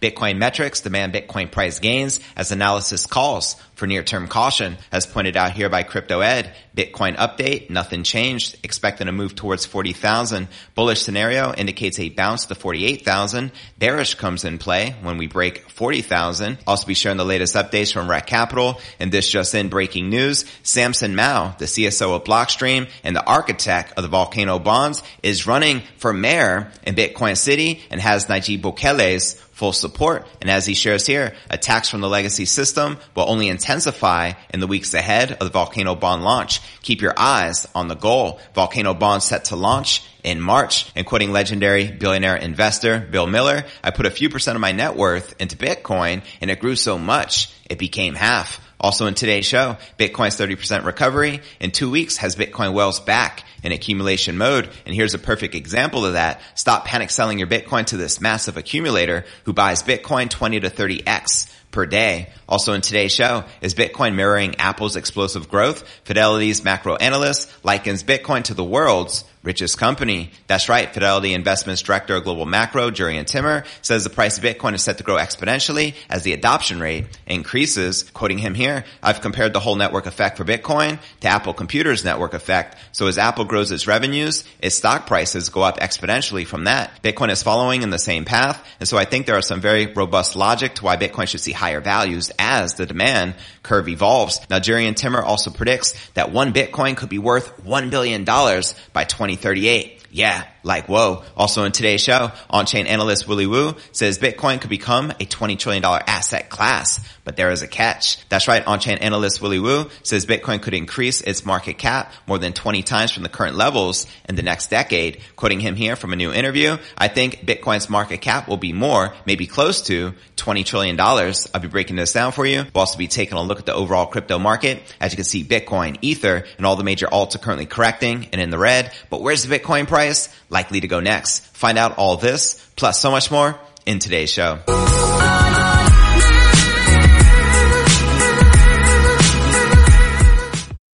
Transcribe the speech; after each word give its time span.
Bitcoin 0.00 0.38
metrics 0.38 0.80
demand 0.80 1.12
Bitcoin 1.12 1.50
price 1.50 1.78
gains 1.80 2.20
as 2.36 2.52
analysis 2.52 3.06
calls 3.06 3.56
for 3.74 3.86
near-term 3.86 4.28
caution. 4.28 4.76
As 4.92 5.06
pointed 5.06 5.36
out 5.36 5.52
here 5.52 5.68
by 5.68 5.82
Crypto 5.82 6.20
Ed, 6.20 6.54
Bitcoin 6.78 7.16
update, 7.16 7.70
nothing 7.70 8.04
changed, 8.04 8.56
expecting 8.62 9.06
to 9.06 9.12
move 9.12 9.34
towards 9.34 9.66
40,000. 9.66 10.46
Bullish 10.76 11.02
scenario 11.02 11.52
indicates 11.52 11.98
a 11.98 12.08
bounce 12.08 12.46
to 12.46 12.54
48,000. 12.54 13.50
Bearish 13.78 14.14
comes 14.14 14.44
in 14.44 14.58
play 14.58 14.94
when 15.02 15.18
we 15.18 15.26
break 15.26 15.68
40,000. 15.70 16.56
Also 16.68 16.86
be 16.86 16.94
sharing 16.94 17.18
the 17.18 17.24
latest 17.24 17.56
updates 17.56 17.92
from 17.92 18.06
Rekt 18.06 18.26
Capital 18.26 18.80
and 19.00 19.10
this 19.10 19.28
just 19.28 19.56
in 19.56 19.70
breaking 19.70 20.08
news. 20.08 20.44
Samson 20.62 21.16
Mow, 21.16 21.52
the 21.58 21.64
CSO 21.64 22.14
of 22.14 22.22
Blockstream 22.22 22.88
and 23.02 23.16
the 23.16 23.26
architect 23.26 23.94
of 23.96 24.04
the 24.04 24.08
Volcano 24.08 24.60
bonds 24.60 25.02
is 25.20 25.48
running 25.48 25.82
for 25.96 26.12
mayor 26.12 26.70
in 26.84 26.94
Bitcoin 26.94 27.36
City 27.36 27.82
and 27.90 28.00
has 28.00 28.26
Nayib 28.26 28.62
Bukele's 28.62 29.34
full 29.58 29.72
support. 29.72 30.24
And 30.40 30.48
as 30.48 30.66
he 30.66 30.74
shares 30.74 31.04
here, 31.04 31.34
attacks 31.50 31.88
from 31.88 32.00
the 32.00 32.08
legacy 32.08 32.44
system 32.44 32.96
will 33.16 33.28
only 33.28 33.48
intensify 33.48 34.34
in 34.54 34.60
the 34.60 34.68
weeks 34.68 34.94
ahead 34.94 35.32
of 35.32 35.40
the 35.40 35.50
Volcano 35.50 35.96
bond 35.96 36.22
launch. 36.22 36.60
Keep 36.82 37.02
your 37.02 37.14
eyes 37.16 37.66
on 37.74 37.88
the 37.88 37.94
goal. 37.94 38.40
Volcano 38.54 38.94
bond 38.94 39.22
set 39.22 39.46
to 39.46 39.56
launch 39.56 40.04
in 40.22 40.40
March. 40.40 40.90
And 40.94 41.06
quoting 41.06 41.32
legendary 41.32 41.90
billionaire 41.90 42.36
investor 42.36 42.98
Bill 42.98 43.26
Miller, 43.26 43.64
I 43.82 43.90
put 43.90 44.06
a 44.06 44.10
few 44.10 44.30
percent 44.30 44.56
of 44.56 44.60
my 44.60 44.72
net 44.72 44.96
worth 44.96 45.34
into 45.40 45.56
Bitcoin 45.56 46.22
and 46.40 46.50
it 46.50 46.60
grew 46.60 46.76
so 46.76 46.98
much 46.98 47.52
it 47.68 47.78
became 47.78 48.14
half. 48.14 48.60
Also 48.80 49.06
in 49.06 49.14
today's 49.14 49.44
show, 49.44 49.76
Bitcoin's 49.98 50.36
30% 50.38 50.84
recovery 50.84 51.40
in 51.58 51.72
two 51.72 51.90
weeks 51.90 52.16
has 52.18 52.36
Bitcoin 52.36 52.74
whales 52.74 53.00
back 53.00 53.44
in 53.64 53.72
accumulation 53.72 54.38
mode. 54.38 54.70
And 54.86 54.94
here's 54.94 55.14
a 55.14 55.18
perfect 55.18 55.56
example 55.56 56.06
of 56.06 56.12
that. 56.12 56.40
Stop 56.54 56.84
panic 56.84 57.10
selling 57.10 57.38
your 57.38 57.48
Bitcoin 57.48 57.86
to 57.86 57.96
this 57.96 58.20
massive 58.20 58.56
accumulator 58.56 59.24
who 59.44 59.52
buys 59.52 59.82
Bitcoin 59.82 60.30
20 60.30 60.60
to 60.60 60.70
30x 60.70 61.52
per 61.70 61.86
day. 61.86 62.30
Also 62.48 62.72
in 62.72 62.80
today's 62.80 63.12
show, 63.12 63.44
is 63.60 63.74
Bitcoin 63.74 64.14
mirroring 64.14 64.56
Apple's 64.56 64.96
explosive 64.96 65.48
growth? 65.48 65.86
Fidelity's 66.04 66.64
macro 66.64 66.96
analyst 66.96 67.50
likens 67.64 68.02
Bitcoin 68.02 68.44
to 68.44 68.54
the 68.54 68.64
world's 68.64 69.24
richest 69.48 69.78
company. 69.78 70.30
That's 70.46 70.68
right. 70.68 70.92
Fidelity 70.92 71.32
Investments 71.32 71.80
Director 71.80 72.16
of 72.16 72.24
Global 72.24 72.44
Macro, 72.44 72.90
Jurrien 72.90 73.24
Timmer, 73.24 73.64
says 73.80 74.04
the 74.04 74.10
price 74.10 74.36
of 74.36 74.44
Bitcoin 74.44 74.74
is 74.74 74.82
set 74.82 74.98
to 74.98 75.04
grow 75.04 75.16
exponentially 75.16 75.94
as 76.10 76.22
the 76.22 76.34
adoption 76.34 76.80
rate 76.80 77.06
increases. 77.26 78.02
Quoting 78.02 78.36
him 78.36 78.54
here, 78.54 78.84
I've 79.02 79.22
compared 79.22 79.54
the 79.54 79.60
whole 79.60 79.76
network 79.76 80.04
effect 80.04 80.36
for 80.36 80.44
Bitcoin 80.44 80.98
to 81.20 81.28
Apple 81.28 81.54
Computer's 81.54 82.04
network 82.04 82.34
effect. 82.34 82.76
So 82.92 83.06
as 83.06 83.16
Apple 83.16 83.46
grows 83.46 83.72
its 83.72 83.86
revenues, 83.86 84.44
its 84.60 84.74
stock 84.74 85.06
prices 85.06 85.48
go 85.48 85.62
up 85.62 85.78
exponentially 85.78 86.46
from 86.46 86.64
that. 86.64 87.02
Bitcoin 87.02 87.30
is 87.30 87.42
following 87.42 87.80
in 87.80 87.88
the 87.88 87.98
same 87.98 88.26
path. 88.26 88.62
And 88.80 88.86
so 88.86 88.98
I 88.98 89.06
think 89.06 89.24
there 89.24 89.38
are 89.38 89.42
some 89.42 89.62
very 89.62 89.86
robust 89.86 90.36
logic 90.36 90.74
to 90.74 90.84
why 90.84 90.98
Bitcoin 90.98 91.26
should 91.26 91.40
see 91.40 91.52
higher 91.52 91.80
values 91.80 92.30
as 92.38 92.74
the 92.74 92.84
demand 92.84 93.34
curve 93.62 93.88
evolves. 93.88 94.40
Now, 94.50 94.58
Jurrien 94.58 94.94
Timmer 94.94 95.22
also 95.22 95.50
predicts 95.50 95.94
that 96.12 96.32
one 96.32 96.52
Bitcoin 96.52 96.98
could 96.98 97.08
be 97.08 97.18
worth 97.18 97.64
$1 97.64 97.88
billion 97.88 98.24
by 98.24 99.04
20 99.04 99.37
2038. 99.40 99.98
Yeah, 100.10 100.44
like 100.68 100.86
whoa. 100.86 101.22
Also 101.36 101.64
in 101.64 101.72
today's 101.72 102.02
show, 102.02 102.30
on-chain 102.50 102.86
analyst 102.86 103.26
Willy 103.26 103.46
Woo 103.46 103.74
says 103.92 104.18
Bitcoin 104.18 104.60
could 104.60 104.70
become 104.70 105.10
a 105.10 105.26
$20 105.26 105.58
trillion 105.58 105.84
asset 105.84 106.48
class, 106.48 107.04
but 107.24 107.36
there 107.36 107.50
is 107.50 107.62
a 107.62 107.66
catch. 107.66 108.18
That's 108.28 108.46
right, 108.46 108.64
on-chain 108.64 108.98
analyst 108.98 109.42
Willy 109.42 109.58
Woo 109.58 109.90
says 110.02 110.26
Bitcoin 110.26 110.62
could 110.62 110.74
increase 110.74 111.20
its 111.20 111.44
market 111.44 111.78
cap 111.78 112.12
more 112.26 112.38
than 112.38 112.52
20 112.52 112.82
times 112.82 113.10
from 113.10 113.24
the 113.24 113.28
current 113.28 113.56
levels 113.56 114.06
in 114.28 114.36
the 114.36 114.42
next 114.42 114.70
decade. 114.70 115.20
Quoting 115.36 115.60
him 115.60 115.74
here 115.74 115.96
from 115.96 116.12
a 116.12 116.16
new 116.16 116.32
interview, 116.32 116.76
I 116.96 117.08
think 117.08 117.46
Bitcoin's 117.46 117.90
market 117.90 118.20
cap 118.20 118.46
will 118.46 118.56
be 118.56 118.72
more, 118.72 119.14
maybe 119.26 119.46
close 119.46 119.82
to 119.82 120.14
$20 120.36 120.64
trillion. 120.64 120.98
I'll 121.00 121.60
be 121.60 121.68
breaking 121.68 121.96
this 121.96 122.12
down 122.12 122.32
for 122.32 122.46
you. 122.46 122.58
We'll 122.58 122.80
also 122.80 122.98
be 122.98 123.08
taking 123.08 123.38
a 123.38 123.42
look 123.42 123.58
at 123.58 123.66
the 123.66 123.74
overall 123.74 124.06
crypto 124.06 124.38
market. 124.38 124.82
As 125.00 125.12
you 125.12 125.16
can 125.16 125.24
see, 125.24 125.42
Bitcoin, 125.42 125.96
Ether, 126.02 126.44
and 126.58 126.66
all 126.66 126.76
the 126.76 126.84
major 126.84 127.06
alts 127.06 127.34
are 127.34 127.38
currently 127.38 127.66
correcting 127.66 128.28
and 128.32 128.40
in 128.40 128.50
the 128.50 128.58
red. 128.58 128.92
But 129.08 129.22
where's 129.22 129.42
the 129.42 129.58
Bitcoin 129.58 129.86
price? 129.88 130.18
price 130.18 130.28
likely 130.58 130.80
to 130.80 130.88
go 130.88 130.98
next? 130.98 131.44
Find 131.56 131.78
out 131.78 131.98
all 131.98 132.16
this, 132.16 132.42
plus 132.74 133.00
so 133.00 133.12
much 133.12 133.30
more 133.30 133.56
in 133.86 134.00
today's 134.00 134.30
show. 134.30 134.58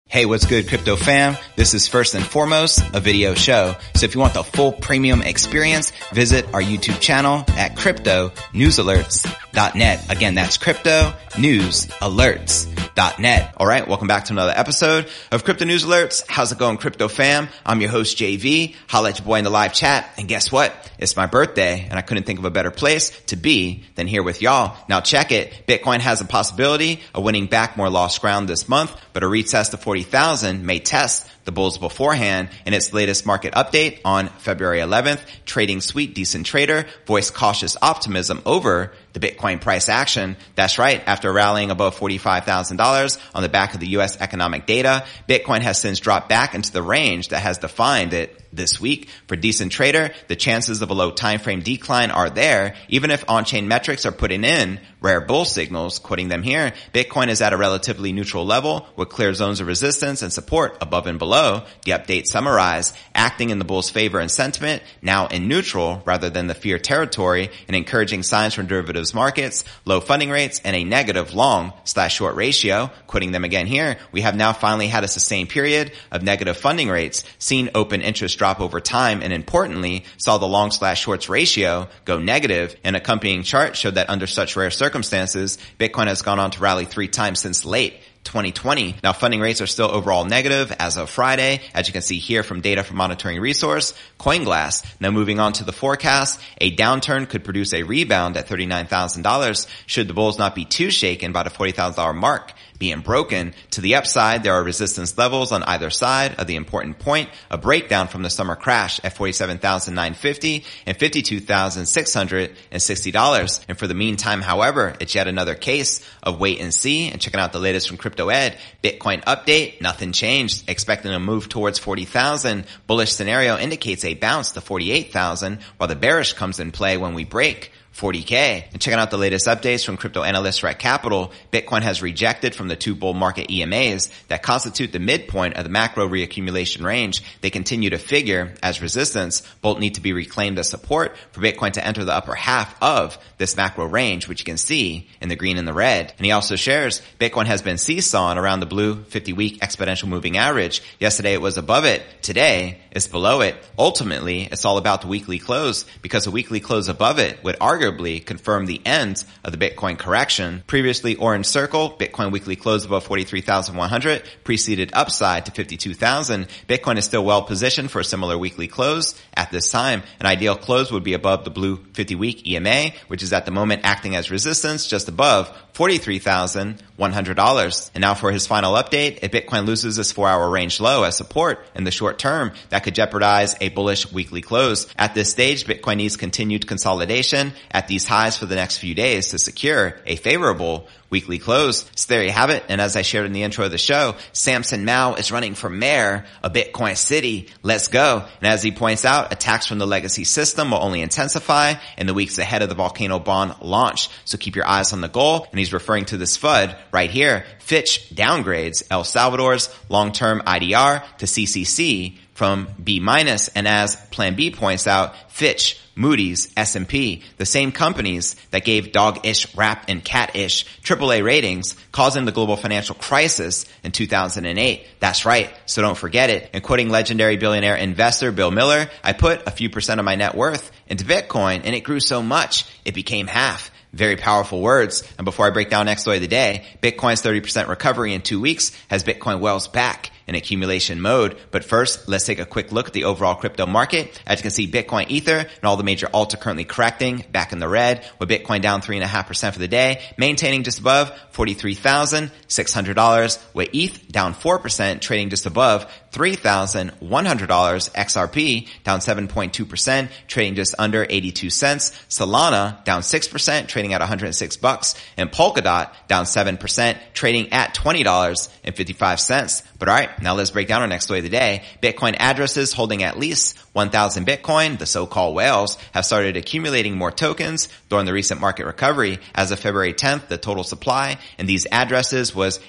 Hey, 0.06 0.26
what's 0.26 0.46
good, 0.46 0.69
crypto 0.69 0.96
fam? 0.96 1.36
This 1.56 1.74
is 1.74 1.86
first 1.88 2.14
and 2.14 2.24
foremost 2.24 2.82
a 2.94 3.00
video 3.00 3.34
show. 3.34 3.76
So 3.94 4.04
if 4.06 4.14
you 4.14 4.20
want 4.20 4.34
the 4.34 4.44
full 4.44 4.72
premium 4.72 5.22
experience, 5.22 5.92
visit 6.12 6.46
our 6.54 6.62
YouTube 6.62 7.00
channel 7.00 7.44
at 7.48 7.76
crypto 7.76 8.28
cryptonewsalerts.net. 8.28 10.10
Again, 10.10 10.34
that's 10.34 10.56
crypto 10.56 11.12
news 11.36 11.86
alerts 12.00 12.88
All 12.98 13.64
right. 13.64 13.86
Welcome 13.86 14.09
back 14.09 14.25
to 14.25 14.32
another 14.32 14.53
episode 14.56 15.09
of 15.31 15.44
Crypto 15.44 15.64
News 15.64 15.84
Alerts. 15.84 16.25
How's 16.28 16.50
it 16.50 16.59
going, 16.59 16.78
crypto 16.78 17.06
fam? 17.06 17.47
I'm 17.64 17.81
your 17.81 17.91
host, 17.91 18.19
JV. 18.19 18.75
Holla 18.88 19.10
at 19.10 19.20
your 19.20 19.25
boy 19.25 19.38
in 19.38 19.44
the 19.44 19.50
live 19.50 19.72
chat. 19.72 20.12
And 20.19 20.26
guess 20.26 20.50
what? 20.50 20.75
It's 20.98 21.16
my 21.16 21.26
birthday 21.26 21.87
and 21.88 21.97
I 21.97 22.03
couldn't 22.03 22.25
think 22.25 22.41
of 22.41 22.44
a 22.44 22.50
better 22.50 22.72
place 22.72 23.10
to 23.26 23.37
be 23.37 23.84
than 23.94 24.08
here 24.08 24.25
with 24.25 24.42
y'all. 24.42 24.76
Now 24.88 25.00
check 25.00 25.31
it. 25.31 25.64
Bitcoin 25.69 26.00
has 26.00 26.20
a 26.20 26.25
possibility 26.25 27.00
of 27.14 27.22
winning 27.22 27.47
back 27.47 27.76
more 27.76 27.88
lost 27.88 28.20
ground 28.20 28.48
this 28.48 28.69
month, 28.69 29.00
but 29.12 29.22
a 29.22 29.26
retest 29.26 29.75
of 29.75 29.81
40,000 29.81 30.66
may 30.66 30.81
test 30.81 31.25
the 31.48 31.53
bulls 31.53 31.78
beforehand 31.78 32.50
in 32.66 32.75
its 32.75 32.92
latest 32.92 33.25
market 33.25 33.54
update 33.54 34.00
on 34.04 34.28
February 34.28 34.81
11th. 34.81 35.20
Trading 35.47 35.81
Suite 35.81 36.14
Decentrader 36.14 36.86
voiced 37.06 37.32
cautious 37.32 37.75
optimism 37.81 38.42
over 38.44 38.92
the 39.14 39.20
Bitcoin 39.20 39.58
price 39.58 39.88
action. 39.88 40.37
That's 40.56 40.78
right. 40.78 41.03
After 41.06 41.32
rallying 41.32 41.70
above 41.70 41.98
$45,000 41.98 43.19
on 43.34 43.42
the 43.42 43.48
back 43.48 43.72
of 43.72 43.81
the 43.81 43.88
U.S. 43.88 44.20
economic 44.20 44.66
data, 44.66 45.06
Bitcoin 45.26 45.62
has 45.62 45.81
since 45.81 46.00
dropped 46.00 46.28
back 46.28 46.54
into 46.54 46.70
the 46.70 46.82
range 46.82 47.28
that 47.28 47.41
has 47.41 47.56
defined 47.56 48.12
it 48.12 48.38
this 48.58 48.78
week. 48.78 49.08
For 49.26 49.36
Decentrader, 49.38 50.12
the 50.26 50.36
chances 50.36 50.82
of 50.82 50.91
a 50.91 50.94
low 50.94 51.10
time 51.10 51.41
frame 51.41 51.62
decline 51.62 52.10
are 52.10 52.28
there, 52.28 52.74
even 52.88 53.10
if 53.10 53.24
on-chain 53.26 53.66
metrics 53.66 54.04
are 54.04 54.12
putting 54.12 54.44
in 54.44 54.78
rare 55.00 55.20
bull 55.20 55.44
signals, 55.44 55.99
quoting 55.99 56.28
them 56.28 56.43
here. 56.43 56.72
Bitcoin 56.93 57.28
is 57.28 57.40
at 57.40 57.52
a 57.52 57.56
relatively 57.56 58.12
neutral 58.12 58.44
level 58.44 58.87
with 58.96 59.08
clear 59.08 59.32
zones 59.32 59.60
of 59.60 59.66
resistance 59.66 60.22
and 60.22 60.32
support 60.32 60.76
above 60.81 61.06
and 61.06 61.19
below. 61.19 61.62
The 61.84 61.93
update 61.93 62.26
summarized, 62.26 62.96
acting 63.14 63.50
in 63.50 63.58
the 63.58 63.64
bull's 63.64 63.90
favor 63.90 64.19
and 64.19 64.31
sentiment, 64.31 64.82
now 65.00 65.28
in 65.28 65.46
neutral 65.46 66.02
rather 66.05 66.31
than 66.31 66.49
the 66.49 66.55
fear 66.55 66.78
territory 66.78 67.50
and 67.69 67.76
encouraging 67.76 68.22
signs 68.25 68.55
from 68.55 68.66
derivatives 68.66 69.14
markets, 69.14 69.64
low 69.84 70.00
funding 70.00 70.31
rates, 70.31 70.60
and 70.64 70.75
a 70.75 70.84
negative 70.84 71.32
long 71.32 71.72
slash 71.84 72.16
short 72.16 72.34
ratio. 72.34 72.90
Quoting 73.06 73.31
them 73.32 73.44
again 73.44 73.66
here, 73.66 73.99
we 74.10 74.22
have 74.22 74.34
now 74.34 74.52
finally 74.52 74.88
had 74.88 75.05
a 75.05 75.08
sustained 75.08 75.49
period 75.49 75.93
of 76.10 76.22
negative 76.22 76.56
funding 76.56 76.88
rates, 76.88 77.25
seen 77.38 77.70
open 77.75 78.02
interest 78.02 78.38
drop 78.38 78.47
over 78.56 78.80
time 78.80 79.22
and 79.22 79.32
importantly 79.32 80.04
saw 80.16 80.38
the 80.38 80.46
long 80.46 80.70
slash 80.70 81.02
shorts 81.02 81.28
ratio 81.28 81.88
go 82.04 82.18
negative. 82.18 82.74
An 82.84 82.94
accompanying 82.94 83.42
chart 83.42 83.76
showed 83.76 83.94
that 83.96 84.10
under 84.10 84.26
such 84.26 84.56
rare 84.56 84.70
circumstances, 84.70 85.58
Bitcoin 85.78 86.06
has 86.06 86.22
gone 86.22 86.38
on 86.38 86.50
to 86.52 86.60
rally 86.60 86.84
three 86.84 87.08
times 87.08 87.40
since 87.40 87.64
late 87.64 88.00
2020. 88.24 88.96
Now 89.02 89.12
funding 89.12 89.40
rates 89.40 89.60
are 89.60 89.66
still 89.66 89.90
overall 89.90 90.24
negative 90.24 90.74
as 90.78 90.96
of 90.96 91.08
Friday, 91.08 91.60
as 91.74 91.86
you 91.86 91.92
can 91.92 92.02
see 92.02 92.18
here 92.18 92.42
from 92.42 92.60
data 92.60 92.84
from 92.84 92.96
Monitoring 92.96 93.40
Resource, 93.40 93.94
CoinGlass. 94.20 94.84
Now 95.00 95.10
moving 95.10 95.40
on 95.40 95.54
to 95.54 95.64
the 95.64 95.72
forecast, 95.72 96.38
a 96.60 96.74
downturn 96.74 97.28
could 97.28 97.44
produce 97.44 97.72
a 97.72 97.84
rebound 97.84 98.36
at 98.36 98.46
$39,000 98.46 99.66
should 99.86 100.08
the 100.08 100.14
bulls 100.14 100.38
not 100.38 100.54
be 100.54 100.64
too 100.64 100.90
shaken 100.90 101.32
by 101.32 101.42
the 101.42 101.50
$40,000 101.50 102.14
mark 102.16 102.52
being 102.78 103.00
broken. 103.00 103.54
To 103.72 103.80
the 103.80 103.96
upside, 103.96 104.42
there 104.42 104.54
are 104.54 104.62
resistance 104.62 105.19
levels 105.19 105.52
on 105.52 105.62
either 105.64 105.90
side 105.90 106.36
of 106.38 106.46
the 106.46 106.56
important 106.56 106.98
point, 106.98 107.28
a 107.50 107.58
breakdown 107.58 108.08
from 108.08 108.22
the 108.22 108.30
summer 108.30 108.56
crash 108.56 108.98
at 109.04 109.14
47,950 109.16 110.64
and 110.86 110.98
$52,660. 110.98 113.64
And 113.69 113.78
for 113.78 113.86
the 113.86 113.94
meantime, 113.94 114.42
however, 114.42 114.94
it's 115.00 115.14
yet 115.14 115.28
another 115.28 115.54
case 115.54 116.00
of 116.22 116.40
wait 116.40 116.60
and 116.60 116.72
see 116.72 117.08
and 117.08 117.20
checking 117.20 117.40
out 117.40 117.52
the 117.52 117.58
latest 117.58 117.88
from 117.88 117.96
Crypto 117.96 118.28
Ed. 118.28 118.56
Bitcoin 118.82 119.24
update, 119.24 119.81
nothing 119.81 120.12
changed. 120.12 120.69
Expecting 120.69 121.12
a 121.12 121.19
move 121.19 121.48
towards 121.48 121.78
40,000. 121.78 122.66
Bullish 122.86 123.12
scenario 123.12 123.58
indicates 123.58 124.04
a 124.04 124.14
bounce 124.14 124.52
to 124.52 124.60
48,000 124.60 125.58
while 125.76 125.88
the 125.88 125.96
bearish 125.96 126.34
comes 126.34 126.60
in 126.60 126.70
play 126.70 126.96
when 126.96 127.14
we 127.14 127.24
break 127.24 127.72
40K. 127.98 128.72
And 128.72 128.80
checking 128.80 129.00
out 129.00 129.10
the 129.10 129.18
latest 129.18 129.46
updates 129.46 129.84
from 129.84 129.96
crypto 129.96 130.22
analysts 130.22 130.60
Rekt 130.60 130.78
Capital, 130.78 131.32
Bitcoin 131.52 131.82
has 131.82 132.00
rejected 132.00 132.54
from 132.54 132.68
the 132.68 132.76
two 132.76 132.94
bull 132.94 133.12
market 133.12 133.48
EMAs 133.48 134.10
that 134.28 134.42
constitute 134.42 134.92
the 134.92 135.00
midpoint 135.00 135.56
of 135.56 135.64
the 135.64 135.70
macro 135.70 136.08
reaccumulation 136.08 136.84
range. 136.84 137.22
They 137.40 137.50
continue 137.50 137.90
to 137.90 137.98
figure 137.98 138.54
as 138.62 138.80
resistance. 138.80 139.42
Both 139.62 139.80
need 139.80 139.96
to 139.96 140.00
be 140.00 140.12
reclaimed 140.12 140.60
as 140.60 140.68
support 140.68 141.16
for 141.32 141.40
Bitcoin 141.40 141.72
to 141.72 141.84
enter 141.84 142.04
the 142.04 142.14
upper 142.14 142.36
half 142.36 142.80
of 142.80 143.18
this 143.36 143.56
macro 143.56 143.86
range, 143.86 144.28
which 144.28 144.40
you 144.40 144.44
can 144.44 144.58
see 144.58 145.08
in 145.20 145.28
the 145.28 145.36
green 145.36 145.58
and 145.58 145.66
the 145.66 145.72
red. 145.72 146.14
And 146.16 146.24
he 146.24 146.30
also 146.30 146.54
shares 146.54 147.02
Bitcoin 147.18 147.46
has 147.46 147.62
been 147.62 147.78
seesawing 147.78 148.38
around 148.38 148.60
the 148.60 148.66
blue 148.66 149.02
50 149.02 149.32
week 149.32 149.60
exponential 149.60 150.06
moving 150.06 150.36
average. 150.36 150.82
Yesterday 151.00 151.34
it 151.34 151.42
was 151.42 151.58
above 151.58 151.84
it. 151.84 152.02
Today 152.22 152.78
it's 152.92 153.08
below 153.08 153.40
it. 153.40 153.56
Ultimately, 153.78 154.42
it's 154.42 154.64
all 154.64 154.78
about 154.78 155.02
the 155.02 155.08
weekly 155.08 155.38
close 155.38 155.84
because 156.02 156.26
a 156.26 156.30
weekly 156.30 156.60
close 156.60 156.88
above 156.88 157.18
it 157.18 157.42
would 157.42 157.56
argue 157.60 157.88
confirm 157.93 158.67
the 158.67 158.81
end 158.85 159.25
of 159.44 159.52
the 159.52 159.58
Bitcoin 159.58 159.99
correction. 159.99 160.62
Previously 160.67 161.17
orange 161.17 161.46
circle, 161.46 161.96
Bitcoin 161.99 162.32
weekly 162.32 162.56
closed 162.56 162.87
above 162.87 163.05
43,100, 163.05 164.23
preceded 164.44 164.90
upside 164.93 165.46
to 165.46 165.52
52,000. 165.52 166.46
Bitcoin 166.69 166.96
is 166.99 167.05
still 167.05 167.25
well 167.25 167.43
positioned 167.43 167.90
for 167.90 168.00
a 168.00 168.05
similar 168.05 168.37
weekly 168.37 168.69
close 168.69 169.14
at 169.38 169.50
this 169.52 169.70
time. 169.70 170.02
An 170.20 170.26
ideal 170.26 170.56
close 170.56 170.90
would 170.90 171.05
be 171.05 171.14
above 171.14 171.44
the 171.44 171.50
blue 171.50 171.76
50 171.94 172.17
week 172.17 172.46
EMA, 172.46 172.90
which 173.06 173.23
is 173.23 173.32
at 173.32 173.46
the 173.46 173.52
moment 173.52 173.82
acting 173.85 174.17
as 174.17 174.31
resistance 174.31 174.87
just 174.87 175.08
above 175.08 175.50
$43,100. 175.75 177.90
And 177.94 178.02
now 178.02 178.14
for 178.14 178.32
his 178.32 178.49
final 178.49 178.75
update, 178.75 179.20
if 179.23 179.31
Bitcoin 179.31 179.64
loses 179.64 179.94
this 179.96 180.11
four 180.11 180.29
hour 180.29 180.50
range 180.50 180.81
low 180.81 181.05
as 181.05 181.17
support 181.17 181.64
in 181.76 181.85
the 181.85 181.93
short 181.93 182.19
term, 182.19 182.50
that 182.70 182.82
could 182.82 182.96
jeopardize 182.96 183.55
a 183.61 183.69
bullish 183.69 184.11
weekly 184.12 184.43
close. 184.43 184.93
At 184.99 185.14
this 185.14 185.31
stage, 185.31 185.67
Bitcoin 185.67 185.99
needs 185.99 186.17
continued 186.17 186.67
consolidation 186.67 187.52
at 187.70 187.87
these 187.87 188.08
highs 188.08 188.37
for 188.37 188.46
the 188.46 188.56
next 188.56 188.79
few 188.79 188.94
days 188.94 189.29
to 189.29 189.38
secure 189.38 190.00
a 190.05 190.17
favorable 190.17 190.88
weekly 191.10 191.38
close. 191.38 191.88
So 191.94 192.12
there 192.12 192.22
you 192.22 192.31
have 192.31 192.50
it. 192.50 192.64
And 192.69 192.81
as 192.81 192.96
I 192.96 193.02
shared 193.02 193.26
in 193.26 193.32
the 193.32 193.43
intro 193.43 193.64
of 193.64 193.70
the 193.70 193.78
show, 193.78 194.16
Samson 194.32 194.84
Mow 194.84 195.14
is 195.14 195.32
running 195.32 195.55
for 195.55 195.70
mayor 195.70 196.25
of 196.43 196.52
Bitcoin 196.52 196.96
City. 196.96 197.49
Let's 197.62 197.88
go. 197.88 198.25
And 198.40 198.52
as 198.52 198.62
he 198.62 198.72
points 198.72 199.05
out, 199.05 199.32
attacks 199.32 199.66
from 199.66 199.78
the 199.78 199.87
legacy 199.87 200.25
system 200.25 200.70
will 200.70 200.82
only 200.82 201.00
intensify 201.00 201.75
in 201.96 202.06
the 202.06 202.14
weeks 202.14 202.38
ahead 202.38 202.62
of 202.62 202.69
the 202.69 202.75
volcano 202.75 203.19
bond 203.19 203.55
launch. 203.62 204.08
So 204.25 204.38
keep 204.38 204.56
your 204.56 204.66
eyes 204.66 204.93
on 204.93 205.00
the 205.00 205.08
goal. 205.08 205.46
And 205.50 205.58
he's 205.58 205.72
referring 205.72 206.06
to 206.06 206.16
this 206.16 206.37
FUD 206.37 206.76
right 206.93 207.10
here. 207.10 207.44
Fitch 207.60 208.10
downgrades 208.14 208.82
El 208.90 209.05
Salvador's 209.05 209.69
long-term 209.88 210.40
IDR 210.46 211.05
to 211.19 211.26
CCC 211.26 212.16
from 212.38 212.69
B 212.81 213.00
minus. 213.00 213.49
And 213.49 213.67
as 213.67 213.96
Plan 214.12 214.37
B 214.37 214.52
points 214.52 214.87
out, 214.87 215.12
Fitch 215.29 215.76
Moody's, 215.96 216.52
S&P, 216.56 217.25
the 217.37 217.44
same 217.44 217.73
companies 217.73 218.37
that 218.52 218.64
gave 218.64 218.93
dog-ish, 218.93 219.56
rap, 219.56 219.87
and 219.88 220.05
cat-ish 220.05 220.64
AAA 220.85 221.25
ratings, 221.25 221.75
causing 221.90 222.26
the 222.26 222.31
global 222.31 222.56
financial 222.56 222.94
crisis 222.94 223.67
in 223.82 223.90
2008. 223.90 224.87
That's 225.00 225.26
right, 225.26 225.52
so 225.67 225.82
don't 225.82 225.99
forget 225.99 226.31
it. 226.31 226.50
And 226.52 226.62
quoting 226.62 226.90
legendary 226.90 227.38
billionaire 227.38 227.75
investor 227.75 228.31
Bill 228.31 228.52
Miller, 228.52 228.88
I 229.02 229.14
put 229.14 229.49
a 229.49 229.50
few 229.50 229.69
percent 229.69 229.99
of 229.99 230.06
my 230.06 230.14
net 230.14 230.37
worth 230.37 230.70
into 230.87 231.05
Bitcoin 231.05 231.62
and 231.64 231.75
it 231.75 231.81
grew 231.81 231.99
so 231.99 232.23
much, 232.23 232.67
it 232.84 232.94
became 232.94 233.26
half. 233.26 233.73
Very 233.93 234.14
powerful 234.14 234.61
words. 234.61 235.02
And 235.19 235.25
before 235.25 235.46
I 235.46 235.50
break 235.50 235.70
down 235.70 235.87
next 235.87 236.02
story 236.02 236.19
of 236.19 236.23
the 236.23 236.29
day, 236.29 236.67
Bitcoin's 236.81 237.23
30% 237.23 237.67
recovery 237.67 238.14
in 238.14 238.20
two 238.20 238.41
weeks 238.41 238.70
has 238.91 239.02
Bitcoin 239.02 239.41
whales 239.41 239.67
back 239.67 240.12
in 240.28 240.34
accumulation 240.34 241.00
mode. 241.00 241.36
But 241.50 241.64
first, 241.64 242.08
let's 242.08 242.26
take 242.26 242.38
a 242.38 242.44
quick 242.44 242.70
look 242.70 242.86
at 242.86 242.92
the 242.92 243.04
overall 243.04 243.34
crypto 243.34 243.66
market. 243.66 244.22
As 244.26 244.38
you 244.38 244.42
can 244.42 244.50
see, 244.50 244.70
Bitcoin, 244.70 245.08
Ether, 245.08 245.38
and 245.38 245.64
all 245.64 245.76
the 245.76 245.82
major 245.82 246.06
alts 246.08 246.34
are 246.34 246.36
currently 246.36 246.64
correcting 246.64 247.25
back 247.32 247.52
in 247.52 247.58
the 247.58 247.69
red 247.69 248.04
with 248.19 248.28
Bitcoin 248.28 248.60
down 248.60 248.82
3.5% 248.82 249.52
for 249.52 249.58
the 249.58 249.66
day, 249.66 250.02
maintaining 250.19 250.62
just 250.62 250.78
above 250.78 251.10
$43,600 251.32 253.38
with 253.54 253.70
ETH 253.72 254.12
down 254.12 254.34
4%, 254.34 255.00
trading 255.00 255.30
just 255.30 255.46
above 255.46 255.90
$3,100. 256.12 256.98
XRP 256.98 258.69
down 258.84 259.00
7.2%, 259.00 260.08
trading 260.26 260.54
just 260.54 260.74
under 260.78 261.06
82 261.08 261.50
cents. 261.50 261.90
Solana 262.08 262.84
down 262.84 263.02
6%, 263.02 263.69
trading 263.69 263.94
at 263.94 264.00
106 264.00 264.56
bucks. 264.58 264.94
And 265.16 265.31
Polkadot 265.31 265.90
down 266.06 266.24
7%, 266.24 266.98
trading 267.14 267.52
at 267.52 267.74
$20.55. 267.74 269.62
But 269.78 269.88
alright, 269.88 270.10
now 270.23 270.35
let's 270.35 270.50
break 270.50 270.69
down 270.69 270.82
our 270.82 270.88
next 270.88 271.05
story 271.05 271.20
of 271.20 271.25
the 271.25 271.31
day. 271.31 271.62
Bitcoin 271.82 272.17
addresses 272.19 272.73
holding 272.73 273.03
at 273.03 273.19
least 273.19 273.56
1,000 273.73 274.26
Bitcoin, 274.26 274.79
the 274.79 274.87
so-called 274.87 275.35
whales, 275.35 275.79
have 275.93 276.05
started 276.05 276.37
accumulating 276.37 276.97
more 276.97 277.11
tokens 277.11 277.69
during 277.88 278.06
the 278.06 278.12
recent 278.12 278.41
market 278.41 278.67
recovery. 278.67 279.19
As 279.35 279.50
of 279.50 279.61
February 279.61 279.94
10th, 279.94 280.29
the 280.29 280.38
total 280.38 280.65
supply 280.65 281.19
in 281.38 281.47
these 281.47 281.67
addresses 281.70 282.35
was 282.35 282.61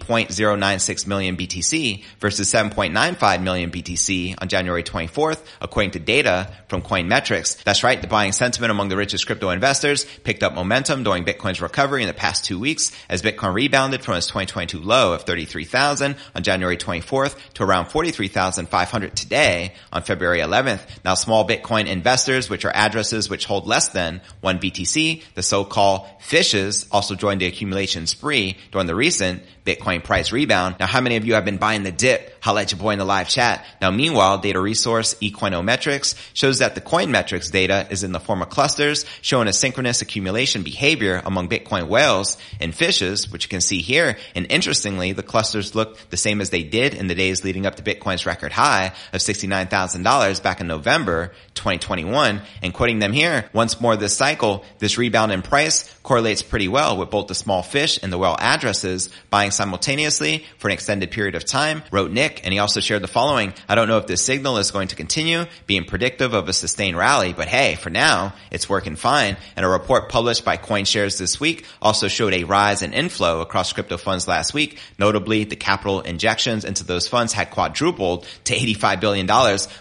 8.096 0.00 1.06
million 1.06 1.36
BTC 1.36 2.04
versus 2.20 2.52
7.95 2.52 3.42
million 3.42 3.70
BTC 3.70 4.34
on 4.38 4.48
January 4.48 4.82
24th, 4.82 5.44
according 5.60 5.92
to 5.92 5.98
data 5.98 6.52
from 6.68 6.82
Coinmetrics. 6.82 7.62
That's 7.62 7.84
right, 7.84 8.00
the 8.00 8.08
buying 8.08 8.32
sentiment 8.32 8.70
among 8.70 8.88
the 8.88 8.96
richest 8.96 9.26
crypto 9.26 9.50
investors 9.50 10.04
picked 10.24 10.42
up 10.42 10.54
momentum 10.54 11.04
during 11.04 11.24
Bitcoin's 11.24 11.60
recovery 11.60 12.02
in 12.02 12.08
the 12.08 12.14
past 12.14 12.44
two 12.44 12.58
weeks 12.58 12.92
as 13.08 13.22
Bitcoin 13.22 13.54
rebounded 13.54 14.02
from 14.02 14.16
its 14.16 14.26
2022 14.26 14.80
low 14.80 15.14
of 15.14 15.22
33,000 15.22 16.16
on 16.34 16.42
January 16.42 16.76
24th 16.76 17.36
to 17.54 17.62
around 17.62 17.86
43,500 17.86 19.16
today 19.16 19.72
on 19.92 20.02
February 20.02 20.40
11th. 20.40 20.56
11th. 20.66 21.04
Now 21.04 21.14
small 21.14 21.46
Bitcoin 21.46 21.86
investors, 21.86 22.50
which 22.50 22.64
are 22.64 22.74
addresses 22.74 23.30
which 23.30 23.44
hold 23.44 23.66
less 23.66 23.88
than 23.88 24.20
one 24.40 24.58
BTC, 24.58 25.22
the 25.34 25.42
so-called 25.42 26.06
fishes 26.20 26.86
also 26.90 27.14
joined 27.14 27.40
the 27.40 27.46
accumulation 27.46 28.06
spree 28.06 28.56
during 28.72 28.86
the 28.86 28.94
recent 28.94 29.42
Bitcoin 29.66 30.02
price 30.02 30.32
rebound. 30.32 30.76
Now, 30.78 30.86
how 30.86 31.00
many 31.00 31.16
of 31.16 31.26
you 31.26 31.34
have 31.34 31.44
been 31.44 31.58
buying 31.58 31.82
the 31.82 31.92
dip? 31.92 32.35
Holla 32.46 32.62
at 32.62 32.70
your 32.70 32.78
boy 32.78 32.92
in 32.92 33.00
the 33.00 33.04
live 33.04 33.28
chat. 33.28 33.66
Now, 33.80 33.90
meanwhile, 33.90 34.38
data 34.38 34.60
resource 34.60 35.16
Ecoinometrics 35.20 36.14
shows 36.32 36.60
that 36.60 36.76
the 36.76 36.80
coin 36.80 37.10
metrics 37.10 37.50
data 37.50 37.88
is 37.90 38.04
in 38.04 38.12
the 38.12 38.20
form 38.20 38.40
of 38.40 38.50
clusters 38.50 39.04
showing 39.20 39.48
a 39.48 39.52
synchronous 39.52 40.00
accumulation 40.00 40.62
behavior 40.62 41.20
among 41.24 41.48
Bitcoin 41.48 41.88
whales 41.88 42.38
and 42.60 42.72
fishes, 42.72 43.32
which 43.32 43.46
you 43.46 43.48
can 43.48 43.60
see 43.60 43.80
here. 43.80 44.16
And 44.36 44.46
interestingly, 44.48 45.10
the 45.10 45.24
clusters 45.24 45.74
look 45.74 45.98
the 46.10 46.16
same 46.16 46.40
as 46.40 46.50
they 46.50 46.62
did 46.62 46.94
in 46.94 47.08
the 47.08 47.16
days 47.16 47.42
leading 47.42 47.66
up 47.66 47.74
to 47.76 47.82
Bitcoin's 47.82 48.26
record 48.26 48.52
high 48.52 48.92
of 49.12 49.20
$69,000 49.20 50.40
back 50.40 50.60
in 50.60 50.68
November 50.68 51.32
2021. 51.54 52.42
And 52.62 52.72
quoting 52.72 53.00
them 53.00 53.12
here, 53.12 53.50
once 53.54 53.80
more 53.80 53.96
this 53.96 54.16
cycle, 54.16 54.64
this 54.78 54.98
rebound 54.98 55.32
in 55.32 55.42
price 55.42 55.92
correlates 56.04 56.42
pretty 56.42 56.68
well 56.68 56.96
with 56.96 57.10
both 57.10 57.26
the 57.26 57.34
small 57.34 57.64
fish 57.64 57.98
and 58.00 58.12
the 58.12 58.18
whale 58.18 58.36
addresses 58.38 59.10
buying 59.30 59.50
simultaneously 59.50 60.46
for 60.58 60.68
an 60.68 60.74
extended 60.74 61.10
period 61.10 61.34
of 61.34 61.44
time, 61.44 61.82
wrote 61.90 62.12
And 62.44 62.52
he 62.52 62.58
also 62.58 62.80
shared 62.80 63.02
the 63.02 63.08
following. 63.08 63.54
I 63.68 63.74
don't 63.74 63.88
know 63.88 63.98
if 63.98 64.06
this 64.06 64.24
signal 64.24 64.58
is 64.58 64.70
going 64.70 64.88
to 64.88 64.96
continue 64.96 65.44
being 65.66 65.84
predictive 65.84 66.34
of 66.34 66.48
a 66.48 66.52
sustained 66.52 66.96
rally, 66.96 67.32
but 67.32 67.48
hey, 67.48 67.76
for 67.76 67.90
now, 67.90 68.34
it's 68.50 68.68
working 68.68 68.96
fine. 68.96 69.36
And 69.56 69.64
a 69.64 69.68
report 69.68 70.08
published 70.08 70.44
by 70.44 70.56
CoinShares 70.56 71.18
this 71.18 71.40
week 71.40 71.66
also 71.80 72.08
showed 72.08 72.34
a 72.34 72.44
rise 72.44 72.82
in 72.82 72.92
inflow 72.92 73.40
across 73.40 73.72
crypto 73.72 73.96
funds 73.96 74.28
last 74.28 74.54
week. 74.54 74.78
Notably, 74.98 75.44
the 75.44 75.56
capital 75.56 76.00
injections 76.00 76.64
into 76.64 76.84
those 76.84 77.08
funds 77.08 77.32
had 77.32 77.50
quadrupled 77.50 78.26
to 78.44 78.54
$85 78.54 79.00
billion 79.00 79.26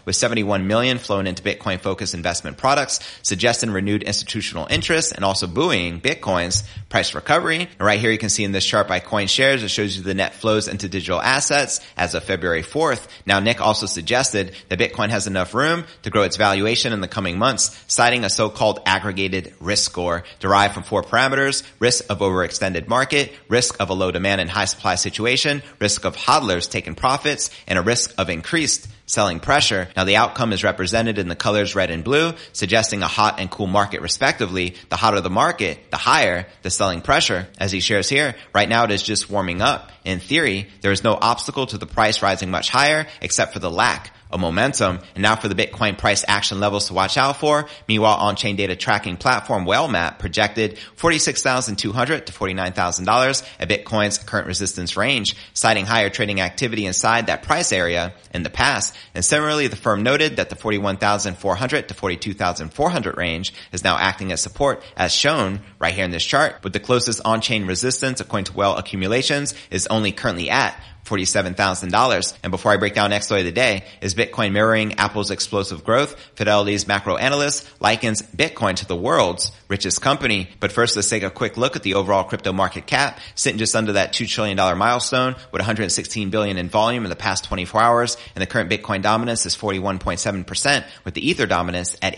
with 0.05 0.15
71 0.15 0.67
million 0.67 0.97
flown 0.97 1.27
into 1.27 1.43
Bitcoin 1.43 1.79
focused 1.79 2.13
investment 2.13 2.57
products, 2.57 3.00
suggesting 3.24 3.71
renewed 3.71 4.03
institutional 4.03 4.67
interest 4.69 5.13
and 5.13 5.25
also 5.25 5.47
buoying 5.47 6.01
Bitcoin's 6.01 6.63
price 6.89 7.13
recovery. 7.13 7.62
And 7.62 7.81
right 7.81 8.00
here 8.00 8.12
you 8.12 8.17
can 8.17 8.29
see 8.29 8.43
in 8.43 8.51
this 8.51 8.65
chart 8.65 8.88
by 8.88 9.00
CoinShares, 9.00 9.63
it 9.63 9.69
shows 9.69 9.97
you 9.97 10.03
the 10.03 10.13
net 10.13 10.35
flows 10.35 10.67
into 10.67 10.88
digital 10.88 11.21
assets 11.21 11.81
as 11.97 12.13
of 12.13 12.24
February 12.24 12.44
February 12.45 12.61
4th. 12.61 13.07
Now, 13.25 13.39
Nick 13.39 13.59
also 13.59 13.87
suggested 13.87 14.55
that 14.69 14.77
Bitcoin 14.77 15.09
has 15.09 15.25
enough 15.25 15.55
room 15.55 15.83
to 16.03 16.11
grow 16.11 16.21
its 16.21 16.37
valuation 16.37 16.93
in 16.93 17.01
the 17.01 17.07
coming 17.07 17.39
months, 17.39 17.75
citing 17.87 18.23
a 18.23 18.29
so-called 18.29 18.81
aggregated 18.85 19.55
risk 19.59 19.89
score 19.89 20.23
derived 20.39 20.75
from 20.75 20.83
four 20.83 21.01
parameters, 21.01 21.63
risk 21.79 22.05
of 22.07 22.19
overextended 22.19 22.87
market, 22.87 23.33
risk 23.49 23.77
of 23.79 23.89
a 23.89 23.95
low 23.95 24.11
demand 24.11 24.41
and 24.41 24.49
high 24.51 24.65
supply 24.65 24.93
situation, 24.93 25.63
risk 25.79 26.05
of 26.05 26.15
hodlers 26.15 26.69
taking 26.69 26.93
profits, 26.93 27.49
and 27.65 27.79
a 27.79 27.81
risk 27.81 28.13
of 28.19 28.29
increased 28.29 28.87
selling 29.05 29.39
pressure. 29.39 29.88
Now 29.95 30.03
the 30.03 30.15
outcome 30.15 30.53
is 30.53 30.63
represented 30.63 31.17
in 31.17 31.27
the 31.27 31.35
colors 31.35 31.75
red 31.75 31.91
and 31.91 32.03
blue, 32.03 32.33
suggesting 32.53 33.01
a 33.03 33.07
hot 33.07 33.39
and 33.39 33.50
cool 33.50 33.67
market 33.67 34.01
respectively. 34.01 34.75
The 34.89 34.95
hotter 34.95 35.21
the 35.21 35.29
market, 35.29 35.91
the 35.91 35.97
higher 35.97 36.47
the 36.63 36.69
selling 36.69 37.01
pressure. 37.01 37.47
As 37.59 37.71
he 37.71 37.79
shares 37.79 38.09
here, 38.09 38.35
right 38.53 38.69
now 38.69 38.85
it 38.85 38.91
is 38.91 39.03
just 39.03 39.29
warming 39.29 39.62
up. 39.62 39.91
In 40.03 40.19
theory, 40.19 40.67
there 40.81 40.91
is 40.91 41.03
no 41.03 41.13
obstacle 41.13 41.67
to 41.67 41.77
the 41.77 41.85
price 41.85 42.21
rising 42.21 42.51
much 42.51 42.69
higher 42.69 43.07
except 43.21 43.53
for 43.53 43.59
the 43.59 43.71
lack 43.71 44.14
of 44.32 44.39
momentum. 44.39 45.00
And 45.13 45.22
now 45.22 45.36
for 45.36 45.48
the 45.48 45.55
Bitcoin 45.55 45.98
price 45.98 46.25
action 46.27 46.60
levels 46.60 46.88
to 46.88 46.94
watch 46.94 47.17
out 47.17 47.38
for. 47.38 47.67
Meanwhile, 47.88 48.15
on-chain 48.15 48.55
data 48.55 48.75
tracking 48.75 49.17
platform 49.17 49.65
Whale 49.65 49.86
projected 50.20 50.77
46,200 50.96 52.27
to 52.27 52.34
$49,000 52.34 53.50
at 53.60 53.70
Bitcoin's 53.70 54.17
current 54.17 54.48
resistance 54.48 54.98
range, 54.98 55.36
citing 55.53 55.86
higher 55.86 56.10
trading 56.10 56.41
activity 56.41 56.86
inside 56.86 57.27
that 57.27 57.44
price 57.44 57.72
area 57.72 58.13
in 58.34 58.44
the 58.44 58.50
past. 58.50 58.96
And 59.13 59.24
similarly, 59.24 59.67
the 59.67 59.75
firm 59.75 60.03
noted 60.03 60.38
that 60.38 60.50
the 60.50 60.55
41,400 60.55 61.88
to 61.88 61.94
42,400 61.94 63.17
range 63.17 63.53
is 63.72 63.84
now 63.84 63.98
acting 63.98 64.32
as 64.32 64.41
support 64.41 64.84
as 64.98 65.13
shown 65.13 65.62
right 65.79 65.94
here 65.94 66.05
in 66.05 66.12
this 66.12 66.25
chart, 66.25 66.63
with 66.63 66.74
the 66.74 66.79
closest 66.79 67.22
on-chain 67.24 67.65
resistance 67.65 68.20
according 68.20 68.46
to 68.46 68.53
Whale 68.53 68.75
accumulations 68.75 69.53
is 69.70 69.88
only 69.88 70.12
currently 70.12 70.50
at 70.50 70.79
$47,000. 71.05 72.33
And 72.43 72.51
before 72.51 72.71
I 72.71 72.77
break 72.77 72.93
down 72.93 73.12
next 73.12 73.27
story 73.27 73.41
of 73.41 73.45
the 73.45 73.51
day, 73.51 73.85
is 74.01 74.15
Bitcoin 74.15 74.51
mirroring 74.51 74.93
Apple's 74.93 75.31
explosive 75.31 75.83
growth? 75.83 76.19
Fidelity's 76.35 76.88
macro 76.88 77.15
analyst 77.15 77.69
likens 77.79 78.21
Bitcoin 78.21 78.75
to 78.75 78.88
the 78.88 78.95
world's 78.95 79.51
richest 79.67 80.01
company. 80.01 80.50
But 80.59 80.71
first, 80.71 80.95
let's 80.95 81.09
take 81.09 81.24
a 81.24 81.29
quick 81.29 81.57
look 81.57 81.75
at 81.75 81.83
the 81.83 81.93
overall 81.93 82.24
crypto 82.24 82.51
market 82.51 82.88
cap, 82.88 83.19
sitting 83.35 83.59
just 83.59 83.75
under 83.75 83.93
that 83.93 84.13
$2 84.13 84.27
trillion 84.27 84.57
milestone 84.77 85.35
with 85.51 85.62
116 85.62 86.29
billion 86.29 86.57
in 86.57 86.69
volume 86.69 87.03
in 87.03 87.09
the 87.09 87.15
past 87.15 87.43
24 87.45 87.81
hours. 87.81 88.17
And 88.35 88.41
the 88.41 88.47
current 88.47 88.69
Bitcoin 88.69 89.01
dominance 89.01 89.45
is 89.45 89.55
41.7% 89.55 90.85
with 91.03 91.13
the 91.13 91.27
Ether 91.27 91.45
dominance 91.45 91.95
at 92.01 92.17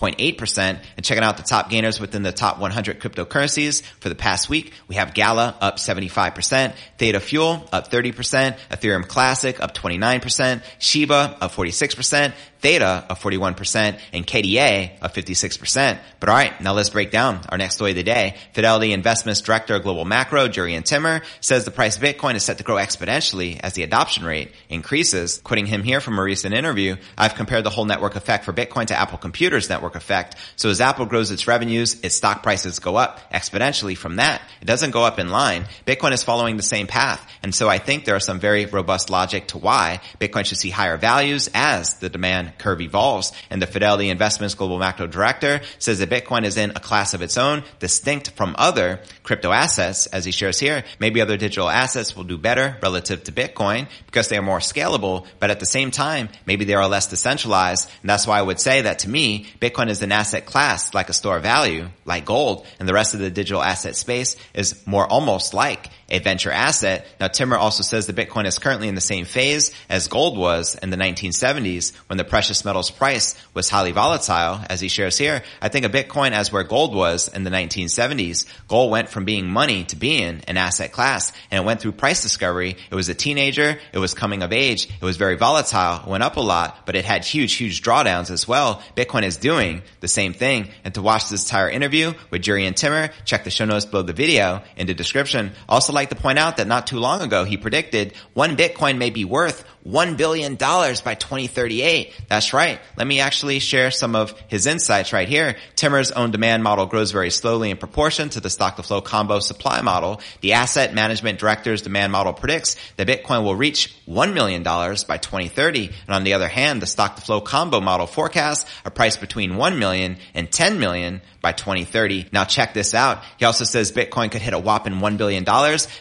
18.8%. 0.00 0.80
And 0.96 1.04
checking 1.04 1.24
out 1.24 1.36
the 1.36 1.42
top 1.42 1.70
gainers 1.70 2.00
within 2.00 2.22
the 2.22 2.32
top 2.32 2.58
100 2.58 3.00
cryptocurrencies 3.00 3.82
for 4.00 4.08
the 4.08 4.14
past 4.14 4.48
week, 4.48 4.72
we 4.88 4.96
have 4.96 5.14
Gala 5.14 5.56
up 5.60 5.76
75%, 5.76 6.74
Theta 6.98 7.20
Fuel 7.20 7.68
up 7.72 7.90
30%, 7.90 8.58
Ethereum 8.70 9.06
Classic 9.06 9.60
up 9.60 9.74
29%, 9.74 10.62
Shiba 10.78 11.38
up 11.40 11.52
46%, 11.52 12.32
Theta 12.64 13.04
of 13.10 13.20
41%, 13.20 13.98
and 14.14 14.26
KDA 14.26 14.98
of 15.02 15.12
56%. 15.12 15.98
But 16.18 16.28
alright, 16.30 16.58
now 16.62 16.72
let's 16.72 16.88
break 16.88 17.10
down 17.10 17.40
our 17.50 17.58
next 17.58 17.74
story 17.74 17.90
of 17.90 17.96
the 17.96 18.02
day. 18.02 18.36
Fidelity 18.54 18.94
Investments 18.94 19.42
Director 19.42 19.78
Global 19.80 20.06
Macro, 20.06 20.48
Jurrien 20.48 20.82
Timmer, 20.82 21.20
says 21.40 21.66
the 21.66 21.70
price 21.70 21.98
of 21.98 22.02
Bitcoin 22.02 22.36
is 22.36 22.42
set 22.42 22.56
to 22.56 22.64
grow 22.64 22.76
exponentially 22.76 23.60
as 23.62 23.74
the 23.74 23.82
adoption 23.82 24.24
rate 24.24 24.50
increases. 24.70 25.42
Quoting 25.44 25.66
him 25.66 25.82
here 25.82 26.00
from 26.00 26.18
a 26.18 26.22
recent 26.22 26.54
interview, 26.54 26.96
I've 27.18 27.34
compared 27.34 27.64
the 27.64 27.70
whole 27.70 27.84
network 27.84 28.16
effect 28.16 28.46
for 28.46 28.54
Bitcoin 28.54 28.86
to 28.86 28.98
Apple 28.98 29.18
Computer's 29.18 29.68
network 29.68 29.83
effect. 29.94 30.36
So 30.56 30.70
as 30.70 30.80
Apple 30.80 31.06
grows 31.06 31.30
its 31.30 31.46
revenues, 31.46 32.00
its 32.00 32.14
stock 32.14 32.42
prices 32.42 32.78
go 32.78 32.96
up 32.96 33.20
exponentially 33.30 33.96
from 33.96 34.16
that. 34.16 34.40
It 34.60 34.64
doesn't 34.64 34.92
go 34.92 35.04
up 35.04 35.18
in 35.18 35.28
line. 35.28 35.66
Bitcoin 35.86 36.12
is 36.12 36.24
following 36.24 36.56
the 36.56 36.62
same 36.62 36.86
path. 36.86 37.24
And 37.42 37.54
so 37.54 37.68
I 37.68 37.78
think 37.78 38.04
there 38.04 38.16
are 38.16 38.20
some 38.20 38.40
very 38.40 38.64
robust 38.64 39.10
logic 39.10 39.48
to 39.48 39.58
why 39.58 40.00
Bitcoin 40.18 40.46
should 40.46 40.58
see 40.58 40.70
higher 40.70 40.96
values 40.96 41.50
as 41.52 41.98
the 41.98 42.08
demand 42.08 42.56
curve 42.56 42.80
evolves. 42.80 43.32
And 43.50 43.60
the 43.60 43.66
Fidelity 43.66 44.08
Investments 44.08 44.54
Global 44.54 44.78
Macro 44.78 45.06
Director 45.06 45.60
says 45.78 45.98
that 45.98 46.08
Bitcoin 46.08 46.44
is 46.44 46.56
in 46.56 46.70
a 46.70 46.80
class 46.80 47.12
of 47.12 47.20
its 47.20 47.36
own, 47.36 47.64
distinct 47.80 48.30
from 48.30 48.54
other 48.56 49.00
crypto 49.22 49.52
assets. 49.52 50.06
As 50.06 50.24
he 50.24 50.32
shares 50.32 50.58
here, 50.58 50.84
maybe 50.98 51.20
other 51.20 51.36
digital 51.36 51.68
assets 51.68 52.16
will 52.16 52.24
do 52.24 52.38
better 52.38 52.78
relative 52.82 53.24
to 53.24 53.32
Bitcoin 53.32 53.88
because 54.06 54.28
they 54.28 54.38
are 54.38 54.42
more 54.42 54.60
scalable, 54.60 55.26
but 55.40 55.50
at 55.50 55.60
the 55.60 55.66
same 55.66 55.90
time, 55.90 56.28
maybe 56.46 56.64
they 56.64 56.74
are 56.74 56.88
less 56.88 57.08
decentralized. 57.08 57.90
And 58.00 58.08
that's 58.08 58.26
why 58.26 58.38
I 58.38 58.42
would 58.42 58.60
say 58.60 58.82
that 58.82 59.00
to 59.00 59.08
me, 59.08 59.46
Bitcoin 59.60 59.73
is 59.88 60.02
an 60.02 60.12
asset 60.12 60.46
class 60.46 60.94
like 60.94 61.08
a 61.08 61.12
store 61.12 61.36
of 61.36 61.42
value, 61.42 61.88
like 62.04 62.24
gold, 62.24 62.66
and 62.78 62.88
the 62.88 62.94
rest 62.94 63.14
of 63.14 63.20
the 63.20 63.30
digital 63.30 63.62
asset 63.62 63.96
space 63.96 64.36
is 64.54 64.86
more 64.86 65.06
almost 65.06 65.54
like 65.54 65.90
a 66.08 66.18
venture 66.18 66.50
asset. 66.50 67.06
Now, 67.18 67.28
Timmer 67.28 67.56
also 67.56 67.82
says 67.82 68.06
that 68.06 68.16
Bitcoin 68.16 68.46
is 68.46 68.58
currently 68.58 68.88
in 68.88 68.94
the 68.94 69.00
same 69.00 69.24
phase 69.24 69.72
as 69.88 70.08
gold 70.08 70.38
was 70.38 70.74
in 70.76 70.90
the 70.90 70.96
1970s 70.96 71.94
when 72.08 72.18
the 72.18 72.24
precious 72.24 72.64
metals 72.64 72.90
price 72.90 73.34
was 73.54 73.68
highly 73.68 73.92
volatile, 73.92 74.60
as 74.68 74.80
he 74.80 74.88
shares 74.88 75.18
here. 75.18 75.42
I 75.60 75.68
think 75.68 75.84
of 75.84 75.92
Bitcoin 75.92 76.32
as 76.32 76.52
where 76.52 76.62
gold 76.62 76.94
was 76.94 77.28
in 77.28 77.44
the 77.44 77.50
1970s. 77.50 78.46
Gold 78.68 78.90
went 78.90 79.08
from 79.08 79.24
being 79.24 79.48
money 79.48 79.84
to 79.84 79.96
being 79.96 80.42
an 80.46 80.56
asset 80.56 80.92
class 80.92 81.32
and 81.50 81.62
it 81.62 81.66
went 81.66 81.80
through 81.80 81.92
price 81.92 82.22
discovery. 82.22 82.76
It 82.90 82.94
was 82.94 83.08
a 83.08 83.14
teenager. 83.14 83.78
It 83.92 83.98
was 83.98 84.14
coming 84.14 84.42
of 84.42 84.52
age. 84.52 84.88
It 84.88 85.04
was 85.04 85.16
very 85.16 85.36
volatile. 85.36 86.04
It 86.04 86.10
went 86.10 86.22
up 86.22 86.36
a 86.36 86.40
lot, 86.40 86.86
but 86.86 86.96
it 86.96 87.04
had 87.04 87.24
huge, 87.24 87.54
huge 87.54 87.82
drawdowns 87.82 88.30
as 88.30 88.46
well. 88.46 88.82
Bitcoin 88.96 89.22
is 89.22 89.36
doing 89.36 89.63
the 90.00 90.08
same 90.08 90.32
thing. 90.32 90.68
And 90.84 90.94
to 90.94 91.02
watch 91.02 91.28
this 91.28 91.44
entire 91.44 91.68
interview 91.68 92.14
with 92.30 92.42
Jurrien 92.42 92.74
Timmer, 92.74 93.10
check 93.24 93.44
the 93.44 93.50
show 93.50 93.64
notes 93.64 93.86
below 93.86 94.02
the 94.02 94.12
video 94.12 94.62
in 94.76 94.86
the 94.86 94.94
description. 94.94 95.52
Also 95.68 95.92
like 95.92 96.10
to 96.10 96.16
point 96.16 96.38
out 96.38 96.56
that 96.58 96.66
not 96.66 96.86
too 96.86 96.98
long 96.98 97.20
ago, 97.20 97.44
he 97.44 97.56
predicted 97.56 98.14
one 98.32 98.56
Bitcoin 98.56 98.98
may 98.98 99.10
be 99.10 99.24
worth 99.24 99.64
$1 99.86 100.16
billion 100.16 100.56
by 100.56 101.14
2038. 101.14 102.14
That's 102.28 102.52
right. 102.52 102.80
Let 102.96 103.06
me 103.06 103.20
actually 103.20 103.58
share 103.58 103.90
some 103.90 104.16
of 104.16 104.38
his 104.48 104.66
insights 104.66 105.12
right 105.12 105.28
here. 105.28 105.56
Timmer's 105.76 106.10
own 106.10 106.30
demand 106.30 106.62
model 106.62 106.86
grows 106.86 107.10
very 107.10 107.30
slowly 107.30 107.70
in 107.70 107.76
proportion 107.76 108.30
to 108.30 108.40
the 108.40 108.50
stock 108.50 108.76
to 108.76 108.82
flow 108.82 109.00
combo 109.00 109.40
supply 109.40 109.82
model. 109.82 110.20
The 110.40 110.54
asset 110.54 110.94
management 110.94 111.38
director's 111.38 111.82
demand 111.82 112.12
model 112.12 112.32
predicts 112.32 112.76
that 112.96 113.08
Bitcoin 113.08 113.44
will 113.44 113.56
reach 113.56 113.94
$1 114.08 114.32
million 114.32 114.62
by 114.62 115.18
2030. 115.18 115.90
And 116.06 116.14
on 116.14 116.24
the 116.24 116.32
other 116.32 116.48
hand, 116.48 116.80
the 116.80 116.86
stock 116.86 117.16
to 117.16 117.22
flow 117.22 117.40
combo 117.40 117.80
model 117.80 118.06
forecasts 118.06 118.64
a 118.84 118.90
price 118.90 119.16
between 119.16 119.56
1 119.56 119.78
million 119.78 120.16
and 120.34 120.50
10 120.50 120.78
million 120.78 121.20
by 121.44 121.52
2030. 121.52 122.30
Now 122.32 122.44
check 122.44 122.72
this 122.72 122.94
out. 122.94 123.22
He 123.38 123.44
also 123.44 123.64
says 123.64 123.92
Bitcoin 123.92 124.32
could 124.32 124.40
hit 124.40 124.54
a 124.54 124.58
whopping 124.58 124.94
$1 124.94 125.18
billion 125.18 125.44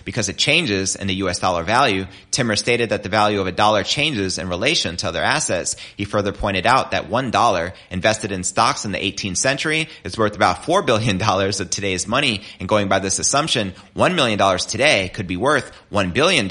because 0.06 0.30
it 0.30 0.38
changes 0.38 0.96
in 0.96 1.08
the 1.08 1.16
US 1.16 1.40
dollar 1.40 1.64
value. 1.64 2.06
Timmer 2.32 2.56
stated 2.56 2.90
that 2.90 3.04
the 3.04 3.10
value 3.10 3.42
of 3.42 3.48
a 3.48 3.52
dollar 3.52 3.84
changes 3.84 4.38
in 4.38 4.48
relation 4.48 4.96
to 4.98 5.10
other 5.10 5.22
assets. 5.22 5.76
He 5.98 6.06
further 6.06 6.32
pointed 6.32 6.66
out 6.66 6.92
that 6.92 7.10
$1 7.10 7.74
invested 7.92 8.32
in 8.32 8.44
stocks 8.44 8.86
in 8.86 8.94
the 8.94 8.98
18th 8.98 9.38
century 9.38 9.90
is 10.06 10.18
worth 10.18 10.36
about 10.36 10.64
$4 10.64 10.86
billion 10.86 11.22
of 11.22 11.70
today's 11.70 12.08
money. 12.08 12.44
And 12.62 12.70
going 12.70 12.88
by 12.88 13.00
this 13.00 13.20
assumption, 13.20 13.74
$1 13.98 14.16
million 14.16 14.40
today 14.60 15.12
could 15.14 15.28
be 15.28 15.36
worth 15.36 15.74
$1 15.92 16.14
billion 16.14 16.50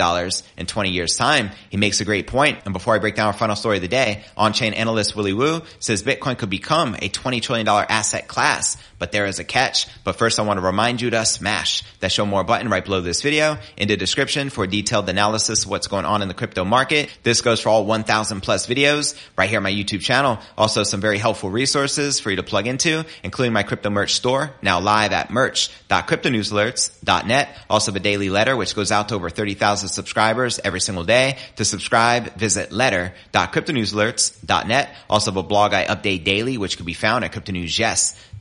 in 0.58 0.66
20 0.66 0.90
years 0.90 1.16
time. 1.16 1.50
He 1.70 1.78
makes 1.78 2.02
a 2.02 2.04
great 2.04 2.26
point. 2.26 2.58
And 2.66 2.74
before 2.74 2.94
I 2.94 2.98
break 2.98 3.14
down 3.14 3.28
our 3.28 3.32
final 3.32 3.56
story 3.56 3.76
of 3.76 3.82
the 3.82 3.88
day, 3.88 4.22
on-chain 4.36 4.74
analyst 4.74 5.16
Willy 5.16 5.32
Woo 5.32 5.62
says 5.78 6.02
Bitcoin 6.02 6.36
could 6.36 6.50
become 6.50 6.94
a 6.96 7.08
$20 7.08 7.40
trillion 7.40 7.66
asset 7.66 8.28
class 8.28 8.76
but 8.98 9.10
there 9.10 9.26
is 9.26 9.38
a 9.38 9.44
catch. 9.44 9.88
But 10.04 10.16
first 10.16 10.38
I 10.38 10.42
want 10.42 10.58
to 10.58 10.64
remind 10.64 11.00
you 11.00 11.10
to 11.10 11.24
smash 11.24 11.82
that 12.00 12.12
show 12.12 12.24
more 12.24 12.44
button 12.44 12.68
right 12.68 12.84
below 12.84 13.00
this 13.00 13.20
video 13.20 13.58
in 13.76 13.88
the 13.88 13.96
description 13.96 14.48
for 14.48 14.66
detailed 14.66 15.08
analysis 15.08 15.64
of 15.64 15.70
what's 15.70 15.88
going 15.88 16.04
on 16.04 16.22
in 16.22 16.28
the 16.28 16.34
crypto 16.34 16.64
market. 16.64 17.10
This 17.22 17.40
goes 17.40 17.60
for 17.60 17.68
all 17.68 17.84
1000 17.84 18.42
plus 18.42 18.66
videos 18.66 19.18
right 19.36 19.48
here 19.48 19.58
on 19.58 19.64
my 19.64 19.72
YouTube 19.72 20.02
channel. 20.02 20.38
Also 20.56 20.84
some 20.84 21.00
very 21.00 21.18
helpful 21.18 21.50
resources 21.50 22.20
for 22.20 22.30
you 22.30 22.36
to 22.36 22.42
plug 22.42 22.66
into, 22.66 23.04
including 23.22 23.52
my 23.52 23.64
crypto 23.64 23.90
merch 23.90 24.14
store 24.14 24.54
now 24.62 24.80
live 24.80 25.12
at 25.12 25.30
merch.cryptonewsalerts.net. 25.30 27.58
Also 27.68 27.90
the 27.90 28.00
daily 28.00 28.30
letter, 28.30 28.56
which 28.56 28.74
goes 28.74 28.90
out 28.92 29.08
to 29.08 29.16
over 29.16 29.30
30,000 29.30 29.88
subscribers 29.88 30.60
every 30.64 30.80
single 30.80 31.04
day. 31.04 31.38
To 31.56 31.64
subscribe, 31.64 32.36
visit 32.36 32.70
letter.cryptonewsalerts.net. 32.72 34.96
Also 35.10 35.30
the 35.30 35.42
blog 35.42 35.74
I 35.74 35.84
update 35.86 36.24
daily, 36.24 36.56
which 36.56 36.76
can 36.76 36.86
be 36.86 36.94
found 36.94 37.24
at 37.24 37.32
cryptonewsyes.com. 37.32 38.31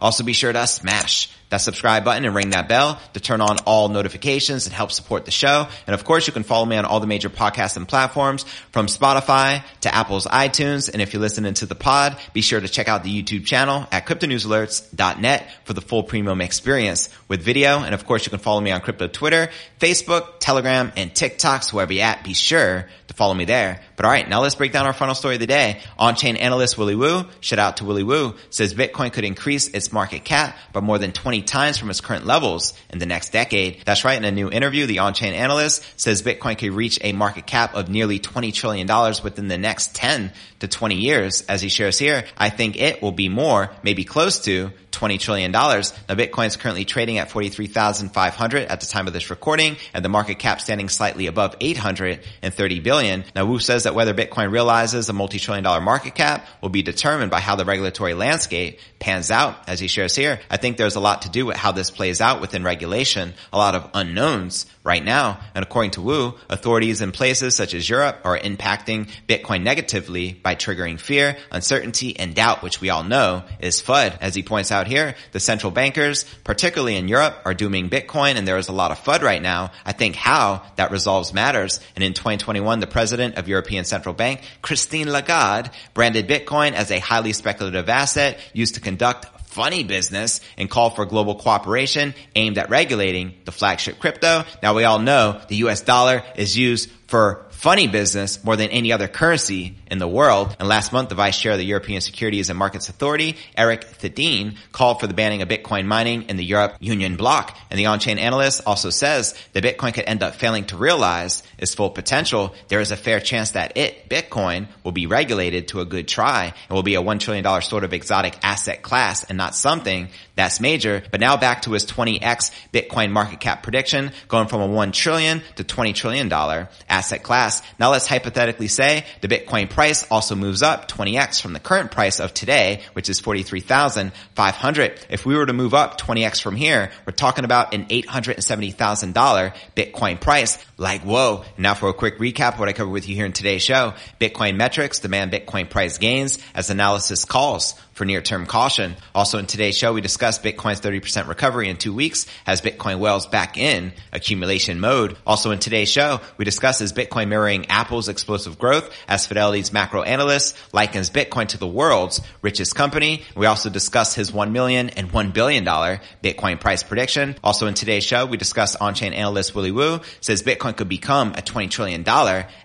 Also 0.00 0.24
be 0.24 0.32
sure 0.32 0.52
to 0.52 0.66
smash 0.66 1.30
that 1.56 1.62
subscribe 1.62 2.04
button 2.04 2.26
and 2.26 2.34
ring 2.34 2.50
that 2.50 2.68
bell 2.68 3.00
to 3.14 3.20
turn 3.20 3.40
on 3.40 3.58
all 3.60 3.88
notifications 3.88 4.66
and 4.66 4.74
help 4.74 4.92
support 4.92 5.24
the 5.24 5.30
show. 5.30 5.66
And 5.86 5.94
of 5.94 6.04
course, 6.04 6.26
you 6.26 6.32
can 6.32 6.42
follow 6.42 6.66
me 6.66 6.76
on 6.76 6.84
all 6.84 7.00
the 7.00 7.06
major 7.06 7.30
podcasts 7.30 7.76
and 7.78 7.88
platforms 7.88 8.44
from 8.72 8.86
Spotify 8.86 9.64
to 9.80 9.94
Apple's 9.94 10.26
iTunes. 10.26 10.92
And 10.92 11.00
if 11.00 11.14
you're 11.14 11.22
listening 11.22 11.54
to 11.54 11.66
the 11.66 11.74
pod, 11.74 12.18
be 12.34 12.42
sure 12.42 12.60
to 12.60 12.68
check 12.68 12.88
out 12.88 13.04
the 13.04 13.22
YouTube 13.22 13.46
channel 13.46 13.86
at 13.90 14.06
cryptonewsalerts.net 14.06 15.50
for 15.64 15.72
the 15.72 15.80
full 15.80 16.02
premium 16.02 16.42
experience 16.42 17.08
with 17.28 17.40
video. 17.42 17.78
And 17.82 17.94
of 17.94 18.06
course, 18.06 18.26
you 18.26 18.30
can 18.30 18.38
follow 18.38 18.60
me 18.60 18.70
on 18.70 18.82
crypto 18.82 19.08
Twitter, 19.08 19.48
Facebook, 19.80 20.40
Telegram, 20.40 20.92
and 20.96 21.14
TikTok. 21.14 21.62
So 21.62 21.76
wherever 21.76 21.92
you're 21.92 22.04
at, 22.04 22.22
be 22.22 22.34
sure 22.34 22.86
to 23.08 23.14
follow 23.14 23.34
me 23.34 23.46
there. 23.46 23.80
But 23.96 24.04
all 24.04 24.10
right, 24.10 24.28
now 24.28 24.42
let's 24.42 24.54
break 24.54 24.72
down 24.72 24.84
our 24.86 24.92
final 24.92 25.14
story 25.14 25.36
of 25.36 25.40
the 25.40 25.46
day. 25.46 25.80
On-chain 25.98 26.36
analyst 26.36 26.76
Willy 26.76 26.94
Woo, 26.94 27.24
shout 27.40 27.58
out 27.58 27.78
to 27.78 27.84
Willy 27.84 28.02
Woo, 28.02 28.34
says 28.50 28.74
Bitcoin 28.74 29.12
could 29.12 29.24
increase 29.24 29.68
its 29.68 29.92
market 29.92 30.24
cap 30.24 30.56
by 30.72 30.80
more 30.80 30.98
than 30.98 31.12
20 31.12 31.42
times 31.46 31.78
from 31.78 31.90
its 31.90 32.00
current 32.00 32.26
levels 32.26 32.74
in 32.90 32.98
the 32.98 33.06
next 33.06 33.32
decade. 33.32 33.82
That's 33.84 34.04
right. 34.04 34.16
In 34.18 34.24
a 34.24 34.30
new 34.30 34.50
interview, 34.50 34.86
the 34.86 35.00
on-chain 35.00 35.34
analyst 35.34 35.84
says 35.96 36.22
Bitcoin 36.22 36.58
could 36.58 36.72
reach 36.72 36.98
a 37.02 37.12
market 37.12 37.46
cap 37.46 37.74
of 37.74 37.88
nearly 37.88 38.18
$20 38.18 38.52
trillion 38.52 38.86
within 39.22 39.48
the 39.48 39.58
next 39.58 39.94
10 39.94 40.32
to 40.60 40.68
20 40.68 40.94
years. 40.96 41.42
As 41.42 41.62
he 41.62 41.68
shares 41.68 41.98
here, 41.98 42.24
I 42.36 42.50
think 42.50 42.80
it 42.80 43.02
will 43.02 43.12
be 43.12 43.28
more, 43.28 43.70
maybe 43.82 44.04
close 44.04 44.40
to 44.40 44.72
$20 44.96 45.20
trillion. 45.20 45.52
Now 45.52 45.80
Bitcoin 46.14 46.46
is 46.46 46.56
currently 46.56 46.84
trading 46.84 47.18
at 47.18 47.30
43,500 47.30 48.62
at 48.62 48.80
the 48.80 48.86
time 48.86 49.06
of 49.06 49.12
this 49.12 49.30
recording 49.30 49.76
and 49.92 50.04
the 50.04 50.08
market 50.08 50.38
cap 50.38 50.60
standing 50.60 50.88
slightly 50.88 51.26
above 51.26 51.54
830 51.60 52.80
billion. 52.80 53.24
Now 53.34 53.46
Woo 53.46 53.58
says 53.58 53.84
that 53.84 53.94
whether 53.94 54.14
Bitcoin 54.14 54.50
realizes 54.50 55.08
a 55.08 55.12
multi-trillion 55.12 55.64
dollar 55.64 55.80
market 55.80 56.14
cap 56.14 56.46
will 56.62 56.70
be 56.70 56.82
determined 56.82 57.30
by 57.30 57.40
how 57.40 57.56
the 57.56 57.64
regulatory 57.64 58.14
landscape 58.14 58.78
pans 58.98 59.30
out. 59.30 59.68
As 59.68 59.80
he 59.80 59.88
shares 59.88 60.16
here, 60.16 60.40
I 60.50 60.56
think 60.56 60.76
there's 60.76 60.96
a 60.96 61.00
lot 61.00 61.22
to 61.22 61.30
do 61.30 61.46
with 61.46 61.56
how 61.56 61.72
this 61.72 61.90
plays 61.90 62.20
out 62.20 62.40
within 62.40 62.64
regulation, 62.64 63.34
a 63.52 63.58
lot 63.58 63.74
of 63.74 63.90
unknowns 63.94 64.66
right 64.82 65.04
now. 65.04 65.40
And 65.54 65.64
according 65.64 65.92
to 65.92 66.02
Woo, 66.02 66.34
authorities 66.48 67.02
in 67.02 67.12
places 67.12 67.56
such 67.56 67.74
as 67.74 67.88
Europe 67.88 68.20
are 68.24 68.38
impacting 68.38 69.10
Bitcoin 69.28 69.62
negatively 69.62 70.32
by 70.32 70.54
triggering 70.54 70.98
fear, 70.98 71.36
uncertainty, 71.50 72.18
and 72.18 72.34
doubt, 72.34 72.62
which 72.62 72.80
we 72.80 72.90
all 72.90 73.04
know 73.04 73.44
is 73.60 73.82
FUD. 73.82 74.16
As 74.20 74.34
he 74.34 74.42
points 74.42 74.72
out 74.72 74.85
here, 74.86 75.14
the 75.32 75.40
central 75.40 75.70
bankers, 75.70 76.24
particularly 76.44 76.96
in 76.96 77.08
Europe, 77.08 77.36
are 77.44 77.54
dooming 77.54 77.90
Bitcoin 77.90 78.36
and 78.36 78.46
there 78.46 78.58
is 78.58 78.68
a 78.68 78.72
lot 78.72 78.90
of 78.90 78.98
FUD 79.02 79.22
right 79.22 79.42
now. 79.42 79.72
I 79.84 79.92
think 79.92 80.16
how 80.16 80.62
that 80.76 80.90
resolves 80.90 81.32
matters. 81.32 81.80
And 81.94 82.04
in 82.04 82.14
2021, 82.14 82.80
the 82.80 82.86
president 82.86 83.36
of 83.36 83.48
European 83.48 83.84
Central 83.84 84.14
Bank, 84.14 84.42
Christine 84.62 85.10
Lagarde, 85.10 85.70
branded 85.94 86.28
Bitcoin 86.28 86.72
as 86.72 86.90
a 86.90 86.98
highly 86.98 87.32
speculative 87.32 87.88
asset 87.88 88.38
used 88.52 88.74
to 88.74 88.80
conduct 88.80 89.26
funny 89.56 89.84
business 89.84 90.42
and 90.58 90.68
call 90.68 90.90
for 90.90 91.06
global 91.06 91.34
cooperation 91.34 92.14
aimed 92.34 92.58
at 92.58 92.68
regulating 92.68 93.34
the 93.46 93.52
flagship 93.52 93.98
crypto. 93.98 94.44
Now 94.62 94.74
we 94.74 94.84
all 94.84 94.98
know 94.98 95.40
the 95.48 95.56
US 95.56 95.80
dollar 95.80 96.22
is 96.36 96.56
used 96.56 96.90
for 97.06 97.46
funny 97.50 97.86
business 97.86 98.42
more 98.44 98.56
than 98.56 98.70
any 98.70 98.92
other 98.92 99.08
currency 99.08 99.76
in 99.90 99.98
the 99.98 100.08
world. 100.08 100.56
And 100.58 100.68
last 100.68 100.92
month, 100.92 101.08
the 101.08 101.14
vice 101.14 101.40
chair 101.40 101.52
of 101.52 101.58
the 101.58 101.64
European 101.64 102.00
Securities 102.00 102.50
and 102.50 102.58
Markets 102.58 102.88
Authority, 102.88 103.36
Eric 103.56 103.82
Thedéen, 103.98 104.56
called 104.72 105.00
for 105.00 105.06
the 105.06 105.14
banning 105.14 105.42
of 105.42 105.48
Bitcoin 105.48 105.86
mining 105.86 106.24
in 106.24 106.36
the 106.36 106.44
Europe 106.44 106.76
Union 106.80 107.16
bloc. 107.16 107.56
And 107.70 107.78
the 107.78 107.86
on-chain 107.86 108.18
analyst 108.18 108.62
also 108.66 108.90
says 108.90 109.34
that 109.52 109.64
Bitcoin 109.64 109.94
could 109.94 110.04
end 110.06 110.22
up 110.22 110.34
failing 110.34 110.64
to 110.66 110.76
realize 110.76 111.42
its 111.58 111.74
full 111.74 111.90
potential. 111.90 112.54
There 112.68 112.80
is 112.80 112.90
a 112.90 112.96
fair 112.96 113.20
chance 113.20 113.52
that 113.52 113.76
it, 113.76 114.08
Bitcoin, 114.08 114.68
will 114.82 114.92
be 114.92 115.06
regulated 115.06 115.68
to 115.68 115.80
a 115.80 115.84
good 115.84 116.08
try 116.08 116.52
and 116.68 116.74
will 116.74 116.82
be 116.82 116.96
a 116.96 117.02
$1 117.02 117.20
trillion 117.20 117.62
sort 117.62 117.84
of 117.84 117.92
exotic 117.92 118.36
asset 118.42 118.82
class 118.82 119.24
and 119.24 119.38
not 119.38 119.54
something 119.54 120.08
that's 120.36 120.60
major. 120.60 121.02
But 121.10 121.20
now 121.20 121.36
back 121.36 121.62
to 121.62 121.72
his 121.72 121.84
20x 121.86 122.52
Bitcoin 122.72 123.10
market 123.10 123.40
cap 123.40 123.62
prediction, 123.62 124.12
going 124.28 124.48
from 124.48 124.60
a 124.60 124.66
1 124.66 124.92
trillion 124.92 125.42
to 125.56 125.64
20 125.64 125.92
trillion 125.94 126.28
dollar 126.28 126.68
asset 126.88 127.22
class. 127.22 127.62
Now 127.80 127.90
let's 127.90 128.06
hypothetically 128.06 128.68
say 128.68 129.04
the 129.22 129.28
Bitcoin 129.28 129.68
price 129.68 130.06
also 130.10 130.36
moves 130.36 130.62
up 130.62 130.88
20x 130.88 131.40
from 131.40 131.54
the 131.54 131.60
current 131.60 131.90
price 131.90 132.20
of 132.20 132.34
today, 132.34 132.82
which 132.92 133.08
is 133.08 133.18
43,500. 133.18 135.06
If 135.08 135.26
we 135.26 135.36
were 135.36 135.46
to 135.46 135.52
move 135.52 135.74
up 135.74 135.98
20x 136.00 136.40
from 136.42 136.54
here, 136.54 136.90
we're 137.06 137.12
talking 137.12 137.44
about 137.44 137.74
an 137.74 137.86
$870,000 137.86 139.54
Bitcoin 139.74 140.20
price. 140.20 140.58
Like, 140.76 141.02
whoa. 141.02 141.44
Now 141.56 141.72
for 141.72 141.88
a 141.88 141.94
quick 141.94 142.18
recap 142.18 142.54
of 142.54 142.60
what 142.60 142.68
I 142.68 142.74
covered 142.74 142.92
with 142.92 143.08
you 143.08 143.14
here 143.14 143.24
in 143.24 143.32
today's 143.32 143.62
show. 143.62 143.94
Bitcoin 144.20 144.56
metrics 144.56 145.00
demand 145.00 145.32
Bitcoin 145.32 145.70
price 145.70 145.96
gains 145.96 146.38
as 146.54 146.68
analysis 146.68 147.24
calls 147.24 147.74
for 147.96 148.04
near-term 148.04 148.44
caution. 148.44 148.94
Also 149.14 149.38
in 149.38 149.46
today's 149.46 149.76
show, 149.76 149.94
we 149.94 150.02
discussed 150.02 150.42
Bitcoin's 150.42 150.82
30% 150.82 151.28
recovery 151.28 151.70
in 151.70 151.78
two 151.78 151.94
weeks 151.94 152.26
as 152.46 152.60
Bitcoin 152.60 152.98
whales 152.98 153.26
back 153.26 153.56
in 153.56 153.92
accumulation 154.12 154.80
mode. 154.80 155.16
Also 155.26 155.50
in 155.50 155.58
today's 155.58 155.88
show, 155.90 156.20
we 156.36 156.44
discuss 156.44 156.82
is 156.82 156.92
Bitcoin 156.92 157.28
mirroring 157.28 157.66
Apple's 157.70 158.10
explosive 158.10 158.58
growth 158.58 158.94
as 159.08 159.26
Fidelity's 159.26 159.72
macro 159.72 160.02
analyst 160.02 160.54
likens 160.74 161.08
Bitcoin 161.08 161.48
to 161.48 161.58
the 161.58 161.66
world's 161.66 162.20
richest 162.42 162.74
company. 162.74 163.24
We 163.34 163.46
also 163.46 163.70
discuss 163.70 164.14
his 164.14 164.30
1 164.30 164.52
million 164.52 164.90
and 164.90 165.10
$1 165.10 165.32
billion 165.32 165.64
Bitcoin 165.64 166.60
price 166.60 166.82
prediction. 166.82 167.36
Also 167.42 167.66
in 167.66 167.72
today's 167.72 168.04
show, 168.04 168.26
we 168.26 168.36
discuss 168.36 168.76
on-chain 168.76 169.14
analyst 169.14 169.54
Willy 169.54 169.72
Woo 169.72 170.00
says 170.20 170.42
Bitcoin 170.42 170.76
could 170.76 170.90
become 170.90 171.30
a 171.30 171.40
$20 171.40 171.70
trillion 171.70 172.04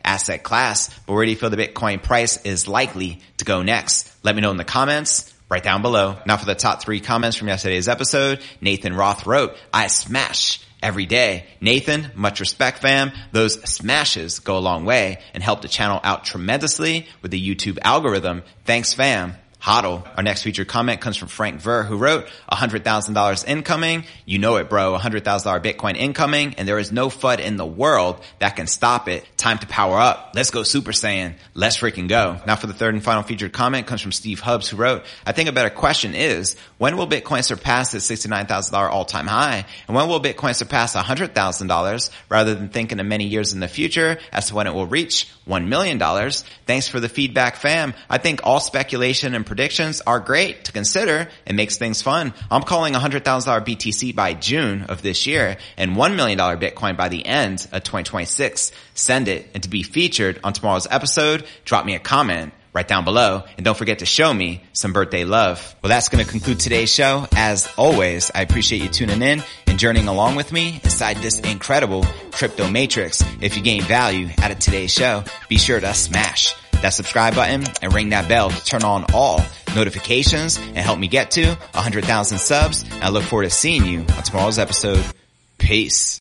asset 0.04 0.44
class, 0.44 0.90
but 1.08 1.14
where 1.14 1.24
do 1.24 1.32
you 1.32 1.38
feel 1.38 1.50
the 1.50 1.56
Bitcoin 1.56 2.04
price 2.04 2.36
is 2.44 2.68
likely 2.68 3.22
to 3.42 3.46
go 3.46 3.62
next? 3.62 4.12
Let 4.24 4.36
me 4.36 4.42
know 4.42 4.52
in 4.52 4.58
the 4.58 4.64
comments 4.64 5.32
right 5.50 5.62
down 5.62 5.82
below. 5.82 6.18
Now 6.26 6.38
for 6.38 6.46
the 6.46 6.56
top 6.56 6.82
three 6.82 7.02
comments 7.02 7.36
from 7.36 7.50
yesterday's 7.50 7.90
episode, 7.90 8.40
Nathan 8.62 8.96
Roth 8.96 9.26
wrote, 9.26 9.56
I 9.74 9.88
smash 9.88 10.66
every 10.82 11.06
day. 11.06 11.46
Nathan, 11.60 12.12
much 12.16 12.40
respect 12.40 12.80
fam. 12.80 13.12
Those 13.32 13.62
smashes 13.70 14.40
go 14.40 14.58
a 14.58 14.60
long 14.60 14.86
way 14.86 15.20
and 15.34 15.44
help 15.44 15.62
the 15.62 15.68
channel 15.68 16.00
out 16.04 16.24
tremendously 16.24 17.08
with 17.22 17.32
the 17.32 17.56
YouTube 17.56 17.80
algorithm. 17.84 18.44
Thanks 18.66 18.94
fam. 18.94 19.36
Hodl. 19.62 20.08
Our 20.18 20.24
next 20.24 20.42
featured 20.42 20.68
comment 20.68 21.02
comes 21.02 21.18
from 21.18 21.28
Frank 21.28 21.62
Ver, 21.62 21.84
who 21.84 21.98
wrote 21.98 22.28
$100,000 22.52 23.48
incoming. 23.48 24.06
You 24.26 24.40
know 24.40 24.56
it, 24.56 24.70
bro. 24.70 24.98
$100,000 24.98 25.64
Bitcoin 25.64 25.96
incoming, 25.96 26.56
and 26.56 26.68
there 26.68 26.80
is 26.80 26.92
no 26.92 27.10
FUD 27.10 27.40
in 27.40 27.58
the 27.58 27.66
world 27.66 28.24
that 28.40 28.56
can 28.56 28.66
stop 28.66 29.08
it. 29.08 29.24
Time 29.38 29.60
to 29.60 29.68
power 29.68 30.00
up. 30.00 30.32
Let's 30.34 30.50
go 30.50 30.64
Super 30.64 30.92
Saiyan. 30.92 31.36
Let's 31.54 31.78
freaking 31.78 32.08
go. 32.08 32.38
Now 32.48 32.56
for 32.56 32.66
the 32.66 32.74
third 32.74 32.96
and 32.96 33.04
final 33.04 33.22
featured 33.22 33.54
comment 33.54 33.86
comes 33.86 34.02
from 34.02 34.12
Steve 34.12 34.40
Hubbs, 34.40 34.68
who 34.68 34.78
wrote, 34.78 35.06
I 35.28 35.32
think 35.32 35.48
a 35.48 35.52
better 35.52 35.70
question 35.70 36.16
is, 36.16 36.56
when 36.80 36.98
will 36.98 37.08
Bitcoin 37.08 37.44
surpass 37.44 37.94
its 37.94 38.10
$69,000 38.10 38.90
all-time 38.90 39.28
high? 39.28 39.66
And 39.88 39.96
when 39.96 40.08
will 40.08 40.20
Bitcoin 40.20 40.56
surpass 40.56 40.96
$100,000 40.96 42.10
rather 42.30 42.56
than 42.56 42.70
thinking 42.70 43.00
of 43.00 43.06
many 43.06 43.26
years 43.26 43.54
in 43.54 43.60
the 43.60 43.68
future 43.68 44.18
as 44.32 44.48
to 44.48 44.56
when 44.56 44.66
it 44.66 44.74
will 44.74 44.88
reach 44.88 45.30
$1 45.48 45.68
million? 45.68 46.00
Thanks 46.66 46.88
for 46.88 47.00
the 47.00 47.10
feedback, 47.10 47.58
fam. 47.58 47.94
I 48.10 48.18
think 48.18 48.42
all 48.44 48.60
speculation 48.60 49.36
and 49.36 49.46
predictions 49.52 50.00
are 50.08 50.22
great 50.22 50.64
to 50.64 50.72
consider. 50.72 51.28
It 51.46 51.56
makes 51.56 51.76
things 51.76 52.02
fun. 52.02 52.34
I'm 52.50 52.64
calling 52.64 52.94
$100,000 52.94 53.22
BTC 53.22 54.16
by 54.16 54.34
June 54.34 54.84
of 54.84 55.02
this 55.02 55.28
year 55.28 55.58
and 55.76 55.98
$1 55.98 56.16
million 56.16 56.40
Bitcoin 56.40 56.96
by 56.96 57.10
the 57.10 57.26
end 57.26 57.68
of 57.74 57.84
2026. 57.84 58.72
Send 58.94 59.28
it 59.28 59.50
and 59.54 59.62
to 59.64 59.68
be 59.68 59.84
featured 59.84 60.40
on 60.46 60.54
tomorrow's 60.54 60.88
episode, 60.90 61.46
drop 61.66 61.86
me 61.86 61.96
a 61.96 62.00
comment 62.00 62.54
right 62.72 62.88
down 62.88 63.04
below. 63.04 63.44
And 63.58 63.66
don't 63.66 63.78
forget 63.78 64.00
to 64.00 64.06
show 64.06 64.34
me 64.34 64.64
some 64.72 64.94
birthday 64.94 65.26
love. 65.26 65.76
Well, 65.84 65.90
that's 65.90 66.08
going 66.08 66.24
to 66.24 66.32
conclude 66.32 66.62
today's 66.62 66.94
show. 66.94 67.28
As 67.36 67.68
always, 67.78 68.32
I 68.34 68.44
appreciate 68.44 68.82
you 68.82 68.88
tuning 68.88 69.22
in 69.22 69.44
and 69.68 69.78
journeying 69.78 70.08
along 70.08 70.38
with 70.38 70.54
me 70.54 70.80
inside 70.82 71.18
this 71.18 71.42
incredible 71.42 72.06
crypto 72.32 72.70
matrix. 72.70 73.22
If 73.42 73.58
you 73.58 73.64
gain 73.64 73.82
value 73.82 74.30
out 74.42 74.52
of 74.52 74.60
today's 74.60 74.94
show, 74.94 75.26
be 75.50 75.58
sure 75.58 75.82
to 75.82 75.94
smash 75.94 76.56
that 76.82 76.90
subscribe 76.90 77.36
button 77.36 77.64
and 77.82 77.94
ring 77.94 78.10
that 78.10 78.28
bell 78.28 78.50
to 78.50 78.66
turn 78.66 78.84
on 78.84 79.06
all 79.14 79.42
notifications 79.76 80.58
and 80.58 80.78
help 80.78 81.00
me 81.00 81.08
get 81.08 81.32
to 81.32 81.46
100,000 81.46 82.38
subs. 82.38 82.86
I 83.02 83.10
look 83.10 83.24
forward 83.24 83.46
to 83.46 83.50
seeing 83.50 83.86
you 83.86 84.00
on 84.00 84.24
tomorrow's 84.24 84.60
episode. 84.60 85.04
Peace. 85.58 86.20